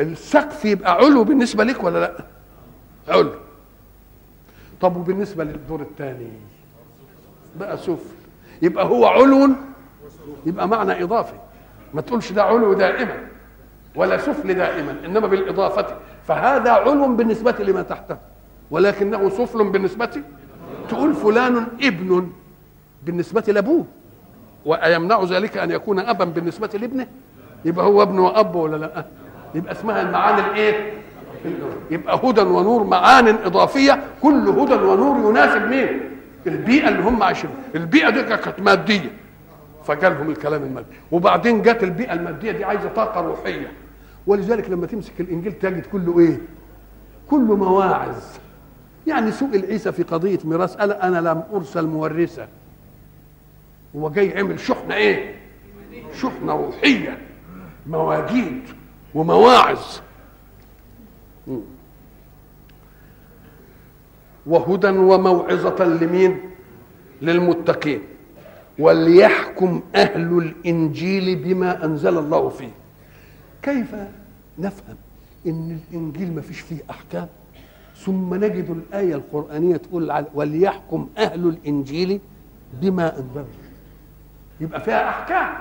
[0.00, 2.24] السقف يبقى علو بالنسبة لك ولا لأ؟
[3.08, 3.32] علو.
[4.80, 6.28] طب وبالنسبة للدور الثاني
[7.56, 8.14] بقى سفل
[8.62, 9.48] يبقى هو علو
[10.46, 11.34] يبقى معنى اضافي
[11.94, 13.16] ما تقولش ده علو دائما
[13.94, 15.86] ولا سفل دائما إنما بالإضافة.
[16.28, 18.16] فهذا علو بالنسبة لما تحته
[18.70, 20.22] ولكنه سفل بالنسبة
[20.88, 22.28] تقول فلان ابن
[23.02, 23.84] بالنسبة لأبوه.
[24.64, 27.06] ويمنع ذلك أن يكون أبا بالنسبة لابنه.
[27.64, 29.04] يبقى هو ابن وأب ولا لا؟
[29.54, 30.92] يبقى اسمها المعاني الإيه؟
[31.90, 34.02] يبقى هدى ونور معان إضافية.
[34.22, 36.00] كل هدى ونور يناسب مين؟
[36.46, 39.21] البيئة اللي هم عايشين البيئة دي كانت مادية.
[39.84, 43.72] فجالهم الكلام المادي وبعدين جت البيئة الماديه دي عايزة طاقة روحية.
[44.26, 46.38] ولذلك لما تمسك الإنجيل تجد كله إيه؟
[47.30, 48.16] كله مواعظ.
[49.06, 52.48] يعني سئل عيسى في قضية ميراث قال أنا لم أرسل مورثا
[53.96, 55.34] هو جاي عمل شحنة إيه؟
[56.14, 57.18] شحنة روحية.
[57.86, 58.62] مواجيد
[59.14, 59.80] ومواعظ.
[64.46, 66.40] وهدى وموعظة لمين؟
[67.22, 68.00] للمتقين.
[68.78, 72.70] وليحكم أهل الإنجيل بما أنزل الله فيه.
[73.62, 73.94] كيف
[74.58, 74.96] نفهم
[75.46, 77.26] إن الإنجيل ما فيش فيه أحكام؟
[77.96, 82.20] ثم نجد الآية القرآنية تقول وليحكم أهل الإنجيل
[82.80, 83.44] بما أنزل
[84.60, 85.54] يبقى فيها أحكام.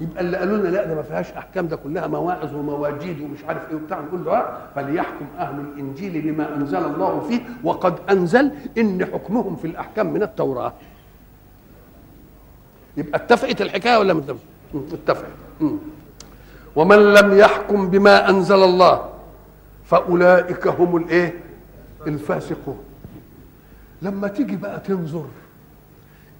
[0.00, 3.70] يبقى اللي قالوا لنا لا ده ما فيهاش أحكام ده كلها مواعظ ومواجيد ومش عارف
[3.70, 4.00] إيه وبتاع.
[4.00, 7.40] نقول له آه فليحكم أهل الإنجيل بما أنزل الله فيه.
[7.64, 10.72] وقد أنزل إن حكمهم في الأحكام من التوراة.
[12.96, 14.38] يبقى اتفقت الحكاية ولا متفقت؟
[14.92, 15.26] اتفقت.
[16.76, 19.08] ومن لم يحكم بما أنزل الله
[19.84, 21.34] فأولئك هم الإيه؟
[22.06, 22.78] الفاسقون.
[24.02, 25.26] لما تيجي بقى تنظر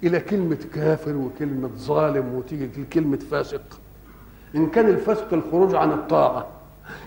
[0.03, 3.61] إلى كلمة كافر وكلمة ظالم وتيجي كلمة فاسق
[4.55, 6.47] إن كان الفسق الخروج عن الطاعة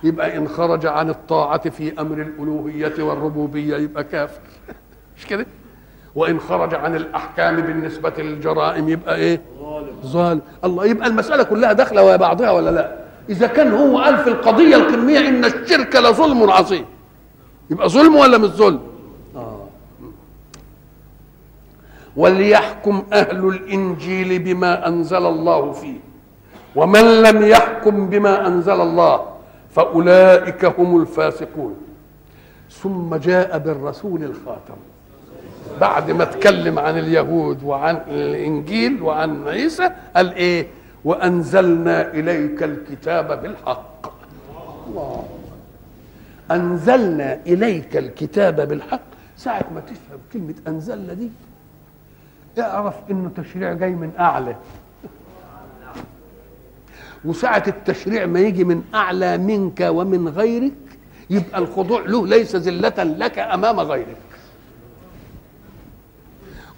[0.05, 4.41] يبقى إن خرج عن الطاعة في أمر الألوهية والربوبية يبقى كافر.
[5.17, 5.47] مش كده؟
[6.15, 9.41] وإن خرج عن الأحكام بالنسبة للجرائم يبقى إيه؟
[10.05, 10.41] ظالم.
[10.65, 12.97] الله يبقى المسألة كلها داخلة ويا بعضها ولا لا؟
[13.29, 16.85] إذا كان هو قال في القضية القميه إن الشرك لظلم عظيم.
[17.71, 18.81] يبقى ظلم ولا مش ظلم؟
[19.37, 19.61] آه.
[22.17, 25.99] وليحكم أهل الإنجيل بما أنزل الله فيه.
[26.77, 29.27] ومن لم يحكم بما أنزل الله
[29.71, 31.77] فأولئك هم الفاسقون.
[32.71, 34.77] ثم جاء بالرسول الخاتم.
[35.81, 40.67] بعد ما اتكلم عن اليهود وعن الإنجيل وعن عيسى قال إيه؟
[41.05, 44.13] وأنزلنا إليك الكتاب بالحق.
[44.89, 45.25] الله.
[46.51, 49.01] أنزلنا إليك الكتاب بالحق.
[49.37, 51.31] ساعة ما تفهم كلمة أنزلنا دي
[52.59, 54.57] اعرف إنه تشريع جاي من أعلى.
[57.25, 60.73] وساعة التشريع ما يجي من أعلى منك ومن غيرك
[61.31, 64.17] يبقى الخضوع له ليس ذلة لك أمام غيرك.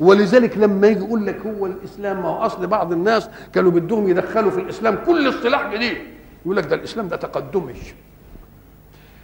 [0.00, 4.51] ولذلك لما يجي يقول لك هو الإسلام ما هو أصل بعض الناس كانوا بدهم يدخلوا
[4.51, 5.97] في الإسلام كل اصطلاح جديد.
[6.45, 7.74] يقول لك ده الإسلام ده تقدمي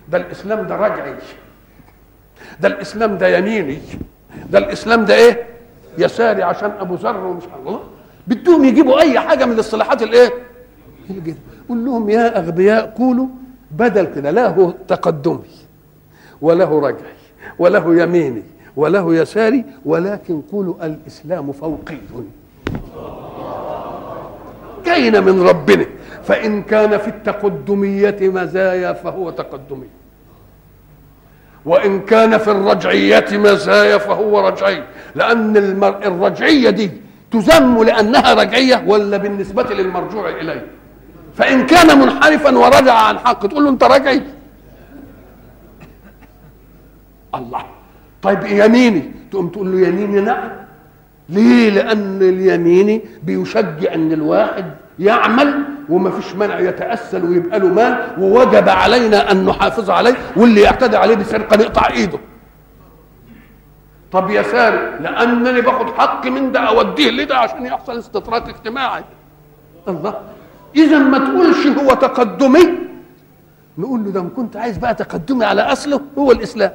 [0.08, 1.14] ده الإسلام ده رجعي
[2.60, 3.78] ده الإسلام ده يميني
[4.50, 5.46] ده الإسلام ده إيه؟
[5.98, 7.80] يساري عشان أبو ذر ومش الله.
[8.26, 10.30] بدهم يجيبوا أي حاجة من الاصطلاحات الإيه؟
[11.68, 13.26] قول لهم يا أغبياء قولوا
[13.70, 15.50] بدل كده له تقدمي
[16.40, 17.12] وله رجعي
[17.58, 18.42] وله يميني
[18.78, 21.98] وله يساري ولكن قولوا الإسلام فوقي.
[24.84, 25.86] كاين من ربنا.
[26.24, 29.86] فإن كان في التقدمية مزايا فهو تقدمي.
[31.64, 34.84] وإن كان في الرجعية مزايا فهو رجعي.
[35.14, 35.96] لأن المر...
[36.06, 36.90] الرجعية دي
[37.30, 40.66] تذم لأنها رجعية ولا بالنسبة للمرجوع إليه.
[41.34, 44.22] فإن كان منحرفا ورجع عن حق تقول له أنت راجعي
[47.34, 47.77] الله.
[48.28, 49.12] طيب يميني.
[49.30, 50.48] تقوم تقول له يميني نعم.
[51.28, 54.64] ليه؟ لأن اليميني بيشجع إن الواحد
[54.98, 60.96] يعمل وما فيش مانع يتأسل ويبقى له مال ووجب علينا أن نحافظ عليه واللي يعتدي
[60.96, 62.18] عليه بسرقة نقطع إيده.
[64.12, 69.04] طب يا سارق لأنني باخد حقي من ده أوديه لده عشان يحصل استطراد اجتماعي.
[69.88, 70.14] الله.
[70.76, 72.68] إذا ما تقولش هو تقدمي.
[73.78, 76.70] نقول له ده كنت عايز بقى تقدمي على أصله هو الإسلام.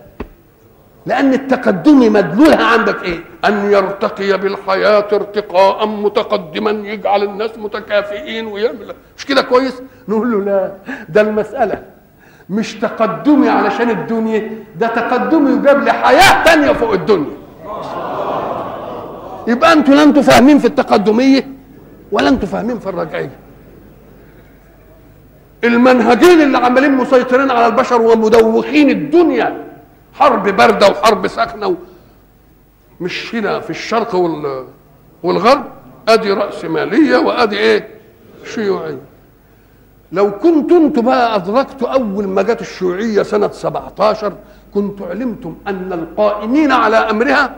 [1.06, 9.26] لأن التقدم مدلولها عندك إيه؟ أن يرتقي بالحياة ارتقاء متقدما يجعل الناس متكافئين ويعمل مش
[9.26, 10.72] كده كويس؟ نقول له لا
[11.10, 11.84] ده المسألة
[12.50, 14.50] مش تقدمي علشان الدنيا
[14.80, 17.34] ده تقدمي يجاب لي حياة تانية فوق الدنيا
[19.48, 21.48] يبقى أنتوا لا أنتوا فاهمين في التقدمية
[22.12, 23.30] ولا أنتوا فاهمين في الرجعية
[25.64, 29.64] المنهجين اللي عمالين مسيطرين على البشر ومدوخين الدنيا
[30.14, 31.76] حرب بارده وحرب ساخنه و...
[33.02, 34.66] مش هنا في الشرق وال...
[35.24, 35.64] والغرب.
[36.08, 37.88] ادي راس ماليه وادي إيه؟
[38.46, 39.00] شيوعيه.
[40.12, 44.34] لو كنتوا أنتوا بقى ادركتوا أول ما جت الشيوعية سنة 17
[44.74, 47.56] كنتوا علمتم أن القائمين على أمرها؟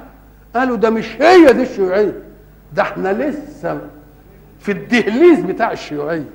[0.55, 2.23] قالوا ده مش هي دي الشيوعية.
[2.73, 3.81] ده إحنا لسه
[4.59, 6.29] في الدهليز بتاع الشيوعية.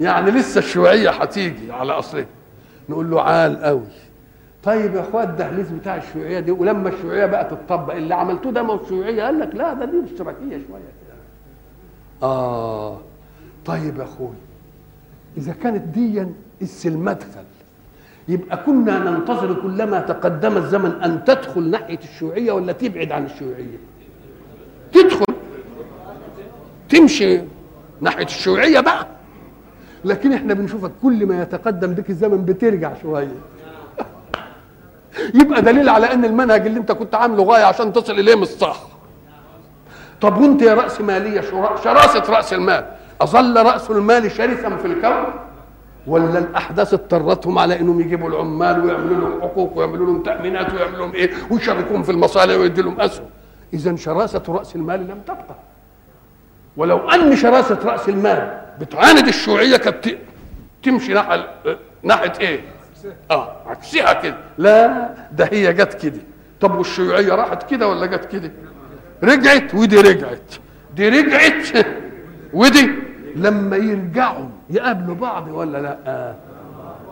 [0.00, 2.26] يعني لسه الشيوعية هتيجي على أصلها.
[2.88, 3.82] نقول له عال قوي.
[4.66, 8.72] طيب يا اخوات الدهليز بتاع الشيوعية دي ولما الشيوعية بقى تطبق اللي عملتوه ده ما
[8.72, 10.80] هو الشيوعية قال لك لا ده دي اشتراكية شوية.
[11.02, 11.16] كده
[12.22, 12.98] آه
[13.66, 14.32] طيب يا أخوي
[15.36, 16.32] إذا كانت ديا
[16.86, 17.44] المدخل
[18.28, 23.78] يبقى كنا ننتظر كلما تقدم الزمن أن تدخل ناحية الشيوعية ولا تبعد عن الشيوعية؟
[24.92, 25.24] تدخل
[26.88, 27.40] تمشي
[28.00, 29.06] ناحية الشيوعية بقى.
[30.04, 33.34] لكن إحنا بنشوفك كل ما يتقدم بك الزمن بترجع شوية.
[35.34, 38.80] يبقى دليل على ان المنهج اللي انت كنت عامله غاية عشان تصل إليه مش صح.
[40.20, 41.40] طب وانت يا رأس مالية
[41.84, 42.86] شراسة رأس المال
[43.20, 45.24] أظل رأس المال شرسا في الكون؟
[46.06, 51.12] ولا الأحداث اضطرتهم على إنهم يجيبوا العمال ويعملوا لهم حقوق ويعملوا لهم تأمينات ويعملوا لهم
[51.14, 53.26] إيه؟ ويشاركوهم في المصالح ويدي لهم أسهم.
[53.74, 55.56] اذا شراسة رأس المال لم تبقى.
[56.76, 60.08] ولو أن شراسة رأس المال بتعاند الشيوعية كانت
[60.82, 61.46] تمشي ناحية
[62.02, 62.60] ناحية إيه؟
[63.30, 64.36] آه عكسها كده.
[64.58, 66.20] لا ده هي جت كده.
[66.60, 68.50] طب والشيوعية راحت كده ولا جت كده؟
[69.22, 70.54] رجعت ودي رجعت.
[70.94, 71.86] دي رجعت.
[72.52, 72.90] ودي
[73.36, 76.34] لما يرجعوا يقابلوا بعض ولا لا.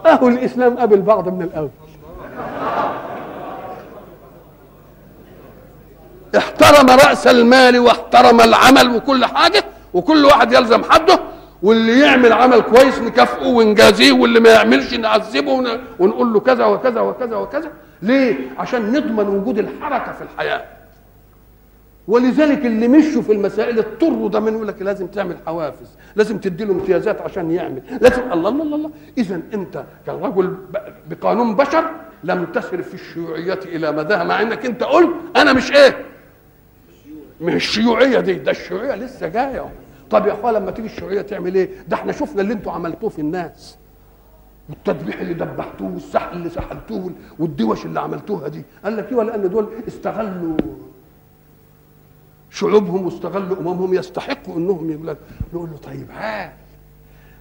[0.07, 1.70] أهو الإسلام قابل بعض من الأول.
[6.38, 9.64] احترم رأس المال واحترم العمل وكل حاجة
[9.95, 11.18] وكل واحد يلزم حده
[11.64, 17.36] واللي يعمل عمل كويس نكافئه ونجازيه واللي ما يعملش نعذبه ونقول له كذا وكذا وكذا
[17.36, 17.70] وكذا.
[18.02, 20.64] ليه؟ عشان نضمن وجود الحركة في الحياة.
[22.08, 25.86] ولذلك اللي مشوا في المسائل اضطروا ده من يقول لك لازم تعمل حوافز
[26.16, 27.82] لازم تدي له امتيازات عشان يعمل.
[28.00, 28.90] لازم الله الله الله, الله.
[29.18, 30.54] اذا أنت كرجل
[31.10, 31.90] بقانون بشر
[32.24, 35.96] لم تسر في الشيوعية إلى مداها مع إنك أنت قلت أنا مش إيه؟
[37.40, 39.70] مش الشيوعيه دي ده الشيوعية لسه جاية.
[40.14, 43.18] طب يا أخويا لما تيجي الشيوعيه تعمل إيه؟ ده إحنا شفنا اللي أنتوا عملتوه في
[43.18, 43.76] الناس.
[44.68, 48.62] والتذبيح اللي دبحتوه والسحل اللي سحلتوه والدوش اللي عملتوها دي.
[48.84, 50.56] قال لك إيه؟ لأن دول استغلوا
[52.50, 55.16] شعوبهم واستغلوا أممهم يستحقوا إنهم يقول
[55.54, 56.52] نقول له طيب ها؟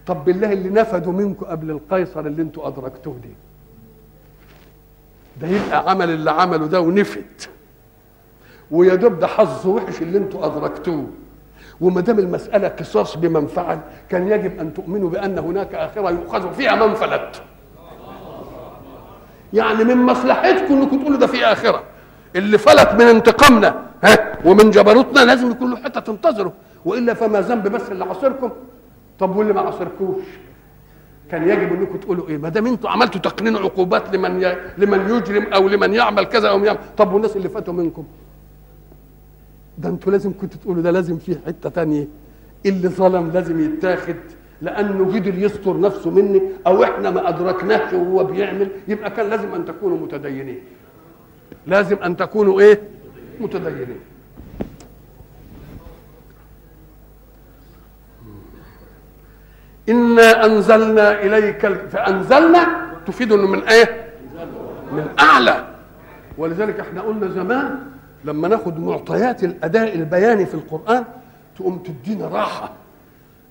[0.07, 3.34] طب بالله اللي نفدوا منكم قبل القيصر اللي أنتوا أدركتوه دي.
[5.41, 7.41] ده يبقى عمل اللي عمله ده ونفد.
[8.71, 11.07] ويا دوب ده حظ وحش اللي أنتوا أدركتوه.
[11.84, 13.79] وما دام المسألة قصاص بمن فعل
[14.09, 17.41] كان يجب أن تؤمنوا بأن هناك آخرة يؤخذ فيها من فلت.
[19.53, 21.84] يعني من مصلحتكم إنكم تقولوا ده في آخرة.
[22.36, 26.53] اللي فلت من انتقامنا ها ومن جبروتنا لازم يكون له حتة تنتظره.
[26.86, 28.49] وإلا فما ذنب بس اللي عاصركم.
[29.19, 30.23] طب واللي ما عاصركوش؟
[31.31, 34.55] كان يجب إنكم تقولوا إيه؟ ما دام أنتوا عملتوا تقنين عقوبات لمن ي...
[34.77, 36.79] لمن يجرم أو لمن يعمل كذا أو يعمل.
[36.97, 38.05] طب والناس اللي فاتوا منكم؟
[39.78, 42.07] ده أنتوا لازم كنتوا تقولوا ده لازم فيه حتة تانية.
[42.65, 44.15] اللي ظلم لازم يتاخد
[44.61, 48.67] لأنه قدر يستر نفسه مني أو إحنا ما أدركناش وهو بيعمل.
[48.88, 50.59] يبقى كان لازم أن تكونوا متدينين.
[51.67, 52.82] لازم أن تكونوا إيه؟
[53.39, 53.99] متدينين.
[59.89, 64.05] إنا أنزلنا إليك فأنزلنا تفيد إنه من إيه؟
[64.91, 65.67] من أعلى.
[66.38, 67.80] ولذلك إحنا قلنا زمان
[68.26, 71.03] لما ناخد معطيات الأداء البياني في القرآن
[71.57, 72.71] تقوم تدينا راحة.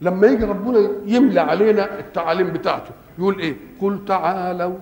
[0.01, 4.79] لما يجي ربنا يملى علينا التعاليم بتاعته يقول إيه؟ قل تعالوا.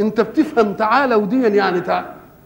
[0.00, 1.82] أنت بتفهم تعالوا دي يعني.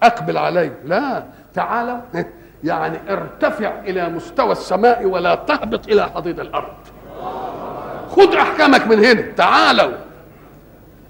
[0.02, 1.98] أقبل علي لا تعالوا.
[2.64, 6.74] يعني ارتفع إلى مستوى السماء ولا تهبط إلى حضيض الأرض.
[8.10, 9.20] خذ أحكامك من هنا.
[9.20, 9.92] تعالوا.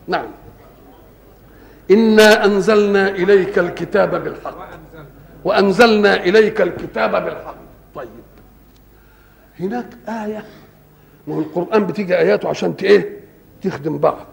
[0.09, 0.27] نعم.
[1.91, 4.57] إنا أنزلنا إليك الكتاب بالحق.
[5.45, 7.57] وأنزلنا إليك الكتاب بالحق.
[7.95, 8.09] طيب.
[9.61, 10.45] هناك آية.
[11.27, 13.21] وهو القرآن بتيجي آياته عشان إيه؟
[13.63, 14.27] تخدم بعض.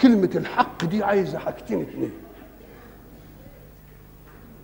[0.00, 2.12] كلمة الحق دي عايزة حاجتين اتنين.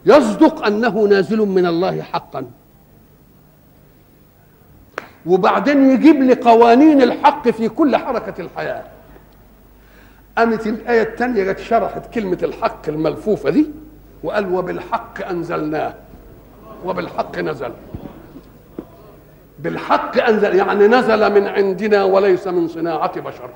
[0.06, 2.50] يصدق أنه نازل من الله حقا.
[5.26, 8.84] وبعدين يجيب لي قوانين الحق في كل حركة الحياة.
[10.38, 13.70] قامت الآية الثانية جت شرحت كلمة الحق الملفوفة دي
[14.22, 15.94] وقال وبالحق أنزلناه.
[16.84, 17.72] وبالحق نزل.
[19.58, 23.50] بالحق أنزل يعني نزل من عندنا وليس من صناعة بشر.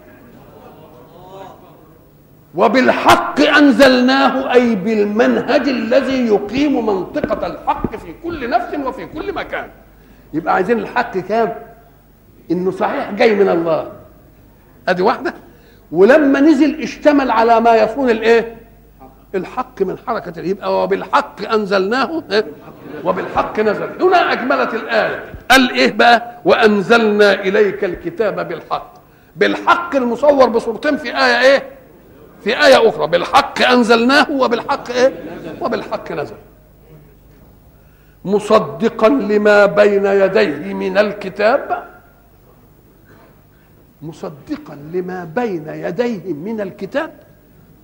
[2.54, 9.68] وبالحق أنزلناه أي بالمنهج الذي يقيم منطقة الحق في كل نفس وفي كل مكان.
[10.32, 11.54] يبقى عايزين الحق كام؟
[12.50, 13.92] إنه صحيح جاي من الله.
[14.88, 15.34] أدي واحدة.
[15.92, 18.56] ولما نزل اشتمل على ما يصون الايه؟
[19.34, 22.22] الحق من حركة يبقى وبالحق أنزلناه
[23.04, 24.02] وبالحق نزل.
[24.02, 25.24] هنا أجملت الآية.
[25.50, 28.94] قال إيه بقى؟ وأنزلنا إليك الكتاب بالحق.
[29.36, 31.62] بالحق المصور بصورتين في آية إيه؟
[32.44, 33.06] في آية أخرى.
[33.06, 35.12] بالحق أنزلناه وبالحق إيه؟
[35.60, 36.36] وبالحق نزل.
[38.24, 41.84] مصدقا لما بين يديه من الكتاب
[44.02, 47.10] مصدقا لما بين يديه من الكتاب.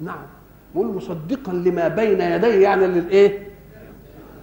[0.01, 0.27] نعم.
[0.75, 3.49] قول مصدقا لما بين يديه يعني للإيه؟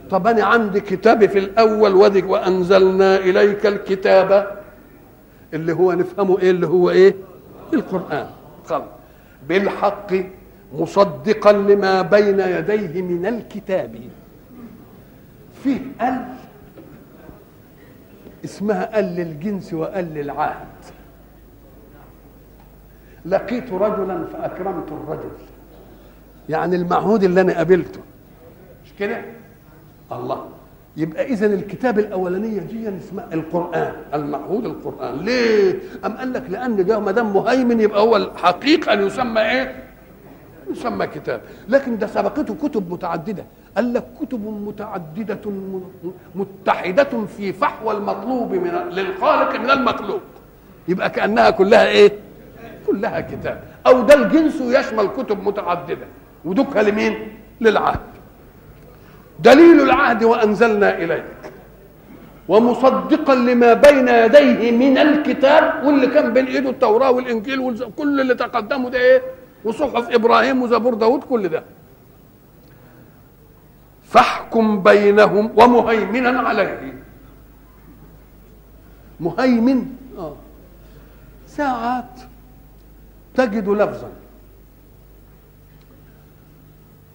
[0.09, 4.57] طب أنا عندي كتابي في الأول وذك وأنزلنا إليك الكتاب.
[5.53, 7.15] اللي هو نفهمه إيه؟ اللي هو إيه؟
[7.73, 8.27] القرآن.
[8.65, 8.83] خلاص
[9.47, 10.13] بالحق
[10.73, 13.95] مصدقا لما بين يديه من الكتاب.
[15.63, 16.25] فيه ال
[18.45, 20.67] اسمها ال للجنس وال للعهد
[23.25, 25.31] لقيت رجلا فأكرمت الرجل.
[26.49, 27.99] يعني المعهود اللي أنا قابلته.
[28.85, 29.21] مش كده؟
[30.11, 30.45] الله.
[30.97, 33.93] يبقى اذا الكتاب الأولانية دي اسمها القرآن.
[34.13, 35.17] المعهود القرآن.
[35.17, 39.83] ليه؟ أم قال لك لأن ده ما دام مهيمن يبقى هو الحقيقة ان يسمى إيه؟
[40.71, 41.41] يسمى كتاب.
[41.69, 43.43] لكن ده سبقته كتب متعددة.
[43.75, 45.51] قال لك كتب متعددة
[46.35, 50.21] متحدة في فحوى المطلوب من للخالق من المخلوق.
[50.87, 52.11] يبقى كأنها كلها إيه؟
[52.87, 53.63] كلها كتاب.
[53.87, 56.07] أو ده الجنس يشمل كتب متعددة.
[56.45, 57.99] ودكها لمين؟ للعهد.
[59.39, 61.25] دليل العهد وأنزلنا إليك.
[62.47, 68.89] ومصدقا لما بين يديه من الكتاب واللي كان بين إيده التوراة والإنجيل وكل اللي تقدمه
[68.89, 69.21] ده إيه؟
[69.63, 71.63] وصحف إبراهيم وزبور داود كل ده.
[74.03, 76.93] فاحكم بينهم ومهيمنا عليه.
[79.19, 79.85] مهيمن؟
[80.17, 80.35] آه.
[81.47, 82.19] ساعات
[83.45, 84.09] تجد لفظا.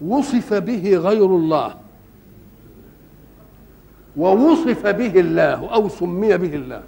[0.01, 1.75] وصف به غير الله.
[4.17, 6.83] ووصف به الله أو سمي به الله.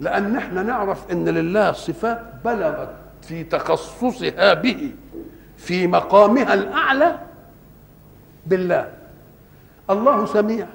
[0.00, 4.90] لأن إحنا نعرف إن لله صفات بلغت في تخصصها به
[5.56, 7.18] في مقامها الأعلى
[8.46, 8.92] بالله.
[9.90, 10.66] الله سميع.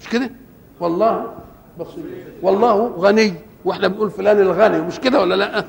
[0.00, 0.30] مش كده؟
[0.80, 1.34] والله
[1.78, 2.04] بصير.
[2.42, 3.34] والله غني.
[3.64, 4.80] وإحنا بنقول فلان الغني.
[4.80, 5.64] مش كده ولا لأ؟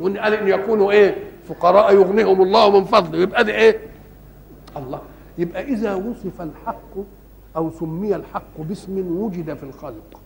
[0.00, 1.16] وإن قال إن يكونوا إيه؟
[1.48, 3.18] فقراء يغنيهم الله من فضله.
[3.18, 3.78] يبقى ده إيه؟
[4.76, 5.00] الله.
[5.38, 6.94] يبقى إذا وصف الحق
[7.56, 10.20] أو سمي الحق باسم وجد في الخلق.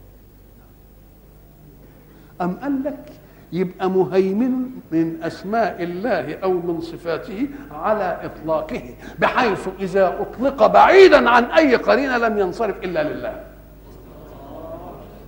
[2.41, 3.05] أم قال لك
[3.53, 8.83] يبقى مهيمن من أسماء الله أو من صفاته على إطلاقه
[9.19, 13.45] بحيث إذا أطلق بعيدا عن أي قرينة لم ينصرف إلا لله.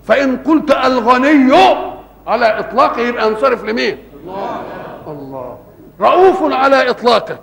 [0.04, 1.54] فإن قلت الغني
[2.26, 3.98] على إطلاقه يبقى ينصرف لمين؟
[5.06, 5.58] الله.
[6.00, 7.38] رؤوف على إطلاقه.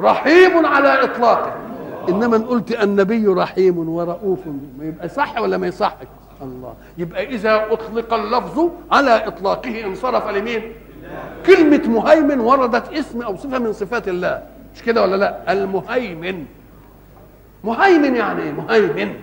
[0.00, 1.56] رحيم على إطلاقه.
[2.08, 4.38] إنما إن قلت النبي رحيم ورؤوف
[4.80, 6.06] يبقى صح ولا ما يصحش؟
[6.42, 6.74] الله.
[6.98, 10.72] يبقى إذا أطلق اللفظ على إطلاقه انصرف لمين؟
[11.46, 14.42] كلمة مهيمن وردت اسم أو صفة من صفات الله.
[14.74, 16.44] مش كده ولا لا؟ المهيمن.
[17.64, 19.14] مهيمن يعني إيه؟ مهيمن.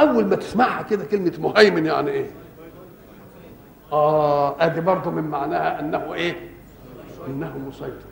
[0.00, 2.26] أول ما تسمعها كده كلمة مهيمن يعني إيه؟
[3.92, 6.36] آه أدي برضه من معناها أنه إيه؟
[7.28, 8.08] أنه مسيطر.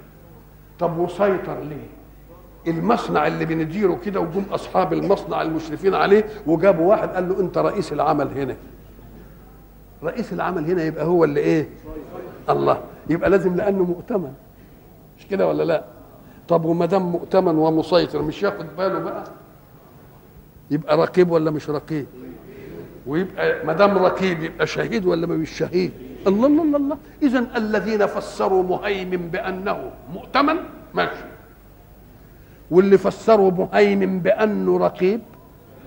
[0.79, 1.87] طب مسيطر ليه؟
[2.72, 7.93] المصنع اللي بنديره كده وجم أصحاب المصنع المشرفين عليه وجابوا واحد قال له أنت رئيس
[7.93, 8.57] العمل هنا.
[10.03, 11.68] رئيس العمل هنا يبقى هو اللي إيه؟
[12.51, 12.81] الله.
[13.11, 14.33] يبقى لازم لأنه مؤتمن.
[15.18, 15.85] مش كده ولا لا؟
[16.49, 19.24] طب وما دام مؤتمن ومسيطر مش ياخد باله بقى؟
[20.70, 22.07] يبقى رقيب ولا مش رقيب؟
[23.07, 25.92] ويبقى ما دام رقيب يبقى شهيد ولا مش شهيد؟
[26.26, 26.96] الله الله الله, الله.
[27.22, 30.57] اذا الذين فسروا مهيمن بأنه مؤتمن
[30.94, 31.24] ماشي.
[32.70, 35.20] واللي فسروا مهيمن بأنه رقيب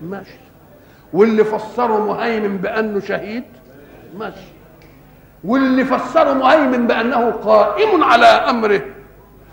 [0.02, 0.38] ماشي.
[1.12, 3.44] واللي فسروا مهيمن بأنه شهيد
[4.18, 4.52] ماشي.
[5.44, 8.80] واللي فسروا مهيمن بأنه قائم على أمره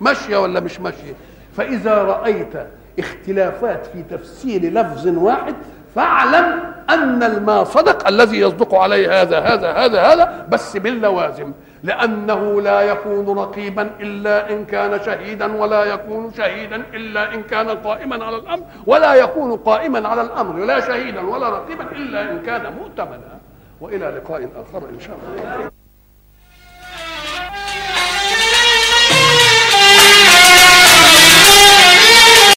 [0.01, 1.13] ماشية ولا مش ماشية؟
[1.57, 2.53] فإذا رأيت
[2.99, 5.55] اختلافات في تفسير لفظ واحد
[5.95, 12.81] فاعلم أن الما صدق الذي يصدق عليه هذا هذا هذا هذا بس باللوازم لأنه لا
[12.81, 18.63] يكون رقيبا إلا إن كان شهيدا ولا يكون شهيدا إلا إن كان قائما على الأمر
[18.85, 23.37] ولا يكون قائما على الأمر لا شهيدا ولا رقيبا إلا إن كان مؤتمنا.
[23.81, 25.71] وإلى لقاء آخر إن شاء الله.